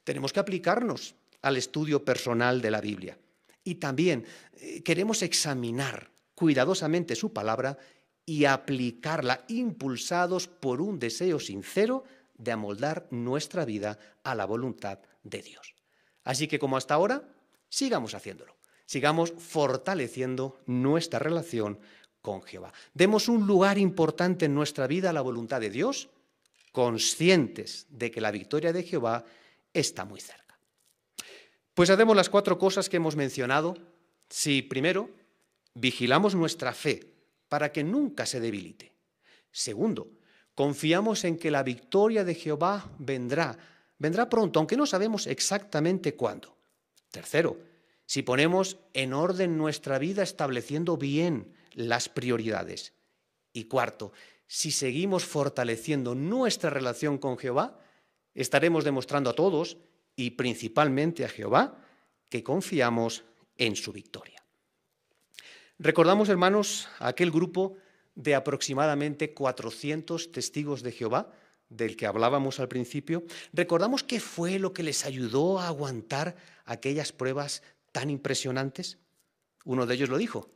Tenemos 0.04 0.32
que 0.32 0.40
aplicarnos 0.40 1.14
al 1.46 1.56
estudio 1.56 2.04
personal 2.04 2.60
de 2.60 2.72
la 2.72 2.80
Biblia. 2.80 3.16
Y 3.62 3.76
también 3.76 4.24
eh, 4.54 4.82
queremos 4.82 5.22
examinar 5.22 6.10
cuidadosamente 6.34 7.14
su 7.14 7.32
palabra 7.32 7.78
y 8.24 8.46
aplicarla 8.46 9.44
impulsados 9.46 10.48
por 10.48 10.80
un 10.80 10.98
deseo 10.98 11.38
sincero 11.38 12.02
de 12.36 12.50
amoldar 12.50 13.06
nuestra 13.10 13.64
vida 13.64 13.96
a 14.24 14.34
la 14.34 14.44
voluntad 14.44 14.98
de 15.22 15.40
Dios. 15.40 15.74
Así 16.24 16.48
que 16.48 16.58
como 16.58 16.76
hasta 16.76 16.94
ahora, 16.94 17.22
sigamos 17.68 18.14
haciéndolo, 18.14 18.56
sigamos 18.84 19.32
fortaleciendo 19.38 20.58
nuestra 20.66 21.20
relación 21.20 21.78
con 22.22 22.42
Jehová. 22.42 22.72
Demos 22.92 23.28
un 23.28 23.46
lugar 23.46 23.78
importante 23.78 24.46
en 24.46 24.54
nuestra 24.56 24.88
vida 24.88 25.10
a 25.10 25.12
la 25.12 25.20
voluntad 25.20 25.60
de 25.60 25.70
Dios, 25.70 26.08
conscientes 26.72 27.86
de 27.88 28.10
que 28.10 28.20
la 28.20 28.32
victoria 28.32 28.72
de 28.72 28.82
Jehová 28.82 29.24
está 29.72 30.04
muy 30.04 30.20
cerca. 30.20 30.45
Pues 31.76 31.90
hacemos 31.90 32.16
las 32.16 32.30
cuatro 32.30 32.58
cosas 32.58 32.88
que 32.88 32.96
hemos 32.96 33.16
mencionado. 33.16 33.76
Si 34.30 34.62
primero 34.62 35.10
vigilamos 35.74 36.34
nuestra 36.34 36.72
fe 36.72 37.12
para 37.50 37.70
que 37.70 37.84
nunca 37.84 38.24
se 38.24 38.40
debilite. 38.40 38.94
Segundo, 39.52 40.08
confiamos 40.54 41.24
en 41.24 41.36
que 41.36 41.50
la 41.50 41.62
victoria 41.62 42.24
de 42.24 42.34
Jehová 42.34 42.90
vendrá, 42.98 43.58
vendrá 43.98 44.30
pronto, 44.30 44.58
aunque 44.58 44.78
no 44.78 44.86
sabemos 44.86 45.26
exactamente 45.26 46.14
cuándo. 46.14 46.56
Tercero, 47.10 47.58
si 48.06 48.22
ponemos 48.22 48.78
en 48.94 49.12
orden 49.12 49.58
nuestra 49.58 49.98
vida 49.98 50.22
estableciendo 50.22 50.96
bien 50.96 51.52
las 51.74 52.08
prioridades. 52.08 52.94
Y 53.52 53.64
cuarto, 53.64 54.12
si 54.46 54.70
seguimos 54.70 55.26
fortaleciendo 55.26 56.14
nuestra 56.14 56.70
relación 56.70 57.18
con 57.18 57.36
Jehová, 57.36 57.78
estaremos 58.32 58.82
demostrando 58.82 59.28
a 59.28 59.34
todos, 59.34 59.76
y 60.16 60.30
principalmente 60.30 61.24
a 61.24 61.28
Jehová, 61.28 61.78
que 62.28 62.42
confiamos 62.42 63.24
en 63.56 63.76
su 63.76 63.92
victoria. 63.92 64.42
Recordamos, 65.78 66.30
hermanos, 66.30 66.88
aquel 66.98 67.30
grupo 67.30 67.76
de 68.14 68.34
aproximadamente 68.34 69.34
400 69.34 70.32
testigos 70.32 70.82
de 70.82 70.92
Jehová, 70.92 71.30
del 71.68 71.96
que 71.96 72.06
hablábamos 72.06 72.60
al 72.60 72.68
principio. 72.68 73.24
Recordamos 73.52 74.02
qué 74.02 74.20
fue 74.20 74.58
lo 74.58 74.72
que 74.72 74.82
les 74.82 75.04
ayudó 75.04 75.58
a 75.58 75.66
aguantar 75.66 76.36
aquellas 76.64 77.12
pruebas 77.12 77.62
tan 77.92 78.08
impresionantes. 78.08 78.98
Uno 79.64 79.84
de 79.84 79.94
ellos 79.94 80.08
lo 80.08 80.16
dijo, 80.16 80.50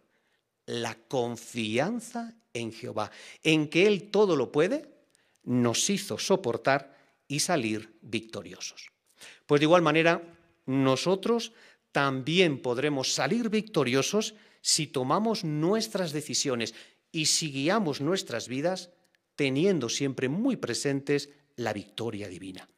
la 0.67 0.95
confianza 0.95 2.35
en 2.55 2.73
Jehová, 2.73 3.11
en 3.43 3.69
que 3.69 3.87
Él 3.87 4.11
todo 4.11 4.37
lo 4.37 4.53
puede, 4.53 4.89
nos 5.43 5.91
hizo 5.91 6.19
soportar 6.19 6.97
y 7.29 7.41
salir 7.41 7.97
victoriosos. 8.01 8.91
Pues 9.47 9.61
de 9.61 9.65
igual 9.65 9.83
manera, 9.83 10.23
nosotros 10.67 11.53
también 11.93 12.63
podremos 12.63 13.15
salir 13.15 13.49
victoriosos 13.49 14.35
si 14.61 14.87
tomamos 14.87 15.45
nuestras 15.45 16.13
decisiones 16.13 16.75
y 17.13 17.27
si 17.27 17.51
guiamos 17.51 18.01
nuestras 18.01 18.49
vidas 18.49 18.91
teniendo 19.35 19.89
siempre 19.89 20.29
muy 20.29 20.57
presentes 20.57 21.31
la 21.57 21.73
victoria 21.73 22.29
divina. 22.29 22.69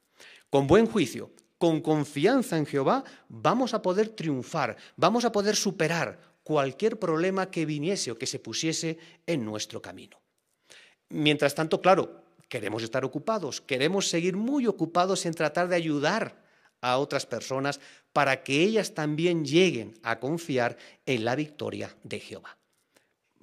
Con 0.48 0.66
buen 0.66 0.86
juicio, 0.86 1.32
con 1.58 1.80
confianza 1.80 2.56
en 2.56 2.66
Jehová, 2.66 3.04
vamos 3.28 3.74
a 3.74 3.82
poder 3.82 4.10
triunfar, 4.10 4.76
vamos 4.96 5.24
a 5.24 5.32
poder 5.32 5.56
superar 5.56 6.18
cualquier 6.42 6.98
problema 6.98 7.50
que 7.50 7.66
viniese 7.66 8.10
o 8.10 8.18
que 8.18 8.26
se 8.26 8.38
pusiese 8.38 8.98
en 9.26 9.44
nuestro 9.44 9.80
camino. 9.80 10.18
Mientras 11.08 11.54
tanto, 11.54 11.80
claro, 11.80 12.21
queremos 12.52 12.82
estar 12.82 13.02
ocupados, 13.02 13.62
queremos 13.62 14.10
seguir 14.10 14.36
muy 14.36 14.66
ocupados 14.66 15.24
en 15.24 15.32
tratar 15.32 15.68
de 15.68 15.76
ayudar 15.76 16.44
a 16.82 16.98
otras 16.98 17.24
personas 17.24 17.80
para 18.12 18.42
que 18.42 18.62
ellas 18.62 18.92
también 18.92 19.46
lleguen 19.46 19.98
a 20.02 20.20
confiar 20.20 20.76
en 21.06 21.24
la 21.24 21.34
victoria 21.34 21.96
de 22.04 22.20
Jehová. 22.20 22.58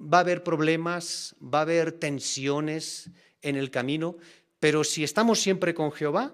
Va 0.00 0.18
a 0.18 0.20
haber 0.20 0.44
problemas, 0.44 1.34
va 1.42 1.58
a 1.58 1.62
haber 1.62 1.90
tensiones 1.90 3.10
en 3.42 3.56
el 3.56 3.72
camino, 3.72 4.16
pero 4.60 4.84
si 4.84 5.02
estamos 5.02 5.40
siempre 5.40 5.74
con 5.74 5.90
Jehová, 5.90 6.32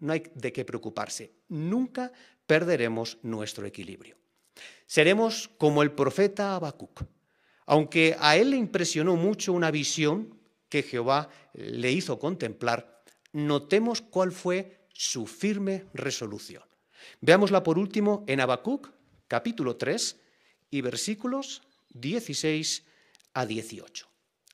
no 0.00 0.12
hay 0.12 0.24
de 0.34 0.52
qué 0.52 0.64
preocuparse. 0.64 1.34
Nunca 1.46 2.10
perderemos 2.48 3.18
nuestro 3.22 3.64
equilibrio. 3.64 4.16
Seremos 4.86 5.50
como 5.56 5.84
el 5.84 5.92
profeta 5.92 6.56
Habacuc. 6.56 7.04
Aunque 7.64 8.16
a 8.18 8.36
él 8.36 8.50
le 8.50 8.56
impresionó 8.56 9.14
mucho 9.14 9.52
una 9.52 9.70
visión 9.70 10.37
que 10.68 10.82
Jehová 10.82 11.30
le 11.54 11.90
hizo 11.92 12.18
contemplar, 12.18 13.02
notemos 13.32 14.00
cuál 14.00 14.32
fue 14.32 14.86
su 14.92 15.26
firme 15.26 15.86
resolución. 15.94 16.64
Veámosla 17.20 17.62
por 17.62 17.78
último 17.78 18.24
en 18.26 18.40
Habacuc, 18.40 18.90
capítulo 19.26 19.76
3, 19.76 20.16
y 20.70 20.80
versículos 20.80 21.62
16 21.90 22.84
a 23.34 23.46
18. 23.46 24.08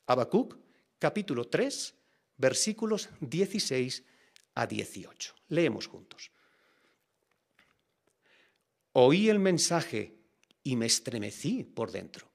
Habacuc, 0.06 0.56
capítulo 0.98 1.48
3, 1.48 1.94
versículos 2.36 3.08
16 3.20 4.04
a 4.54 4.66
18. 4.66 5.34
Leemos 5.48 5.86
juntos. 5.86 6.30
Oí 8.92 9.28
el 9.28 9.40
mensaje 9.40 10.16
y 10.62 10.76
me 10.76 10.86
estremecí 10.86 11.64
por 11.64 11.90
dentro. 11.90 12.30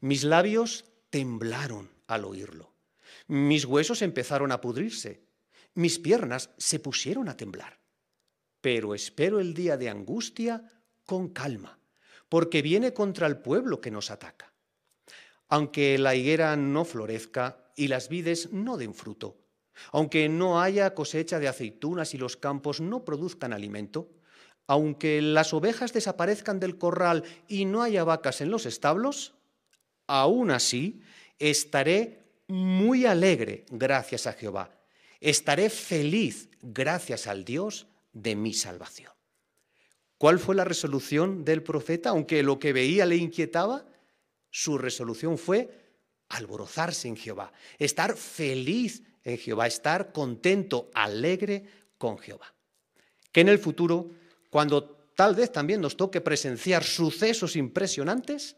Mis 0.00 0.24
labios 0.24 0.84
temblaron 1.10 1.90
al 2.06 2.24
oírlo. 2.24 2.75
Mis 3.28 3.64
huesos 3.64 4.02
empezaron 4.02 4.52
a 4.52 4.60
pudrirse. 4.60 5.22
Mis 5.74 5.98
piernas 5.98 6.50
se 6.56 6.78
pusieron 6.78 7.28
a 7.28 7.36
temblar 7.36 7.78
pero 8.66 8.96
espero 8.96 9.38
el 9.38 9.54
día 9.54 9.76
de 9.76 9.88
angustia 9.88 10.64
con 11.04 11.28
calma, 11.28 11.78
porque 12.28 12.62
viene 12.62 12.92
contra 12.92 13.28
el 13.28 13.38
pueblo 13.38 13.80
que 13.80 13.92
nos 13.92 14.10
ataca. 14.10 14.52
Aunque 15.48 15.96
la 15.98 16.16
higuera 16.16 16.56
no 16.56 16.84
florezca 16.84 17.70
y 17.76 17.86
las 17.86 18.08
vides 18.08 18.52
no 18.52 18.76
den 18.76 18.92
fruto, 18.92 19.38
aunque 19.92 20.28
no 20.28 20.60
haya 20.60 20.94
cosecha 20.94 21.38
de 21.38 21.46
aceitunas 21.46 22.12
y 22.14 22.18
los 22.18 22.36
campos 22.36 22.80
no 22.80 23.04
produzcan 23.04 23.52
alimento, 23.52 24.10
aunque 24.66 25.22
las 25.22 25.54
ovejas 25.54 25.92
desaparezcan 25.92 26.58
del 26.58 26.76
corral 26.76 27.22
y 27.46 27.66
no 27.66 27.82
haya 27.84 28.02
vacas 28.02 28.40
en 28.40 28.50
los 28.50 28.66
establos, 28.66 29.34
aún 30.08 30.50
así 30.50 31.02
estaré 31.38 32.25
muy 32.48 33.06
alegre 33.06 33.64
gracias 33.70 34.26
a 34.26 34.32
Jehová. 34.32 34.70
Estaré 35.20 35.70
feliz 35.70 36.48
gracias 36.60 37.26
al 37.26 37.44
Dios 37.44 37.86
de 38.12 38.36
mi 38.36 38.52
salvación. 38.54 39.12
¿Cuál 40.18 40.38
fue 40.38 40.54
la 40.54 40.64
resolución 40.64 41.44
del 41.44 41.62
profeta? 41.62 42.10
Aunque 42.10 42.42
lo 42.42 42.58
que 42.58 42.72
veía 42.72 43.04
le 43.04 43.16
inquietaba, 43.16 43.86
su 44.50 44.78
resolución 44.78 45.36
fue 45.36 45.86
alborozarse 46.28 47.08
en 47.08 47.16
Jehová, 47.16 47.52
estar 47.78 48.16
feliz 48.16 49.02
en 49.22 49.38
Jehová, 49.38 49.66
estar 49.66 50.12
contento, 50.12 50.90
alegre 50.94 51.64
con 51.98 52.18
Jehová. 52.18 52.54
Que 53.32 53.42
en 53.42 53.48
el 53.48 53.58
futuro, 53.58 54.10
cuando 54.50 55.10
tal 55.14 55.34
vez 55.34 55.52
también 55.52 55.80
nos 55.80 55.96
toque 55.96 56.20
presenciar 56.20 56.82
sucesos 56.84 57.56
impresionantes, 57.56 58.56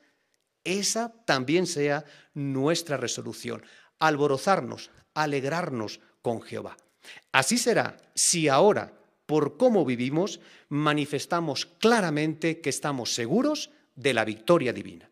esa 0.72 1.12
también 1.24 1.66
sea 1.66 2.04
nuestra 2.34 2.96
resolución, 2.96 3.62
alborozarnos, 3.98 4.90
alegrarnos 5.14 6.00
con 6.22 6.40
Jehová. 6.42 6.76
Así 7.32 7.58
será 7.58 7.96
si 8.14 8.48
ahora 8.48 8.92
por 9.28 9.58
cómo 9.58 9.84
vivimos, 9.84 10.40
manifestamos 10.70 11.66
claramente 11.66 12.62
que 12.62 12.70
estamos 12.70 13.14
seguros 13.14 13.70
de 13.94 14.14
la 14.14 14.24
victoria 14.24 14.72
divina. 14.72 15.07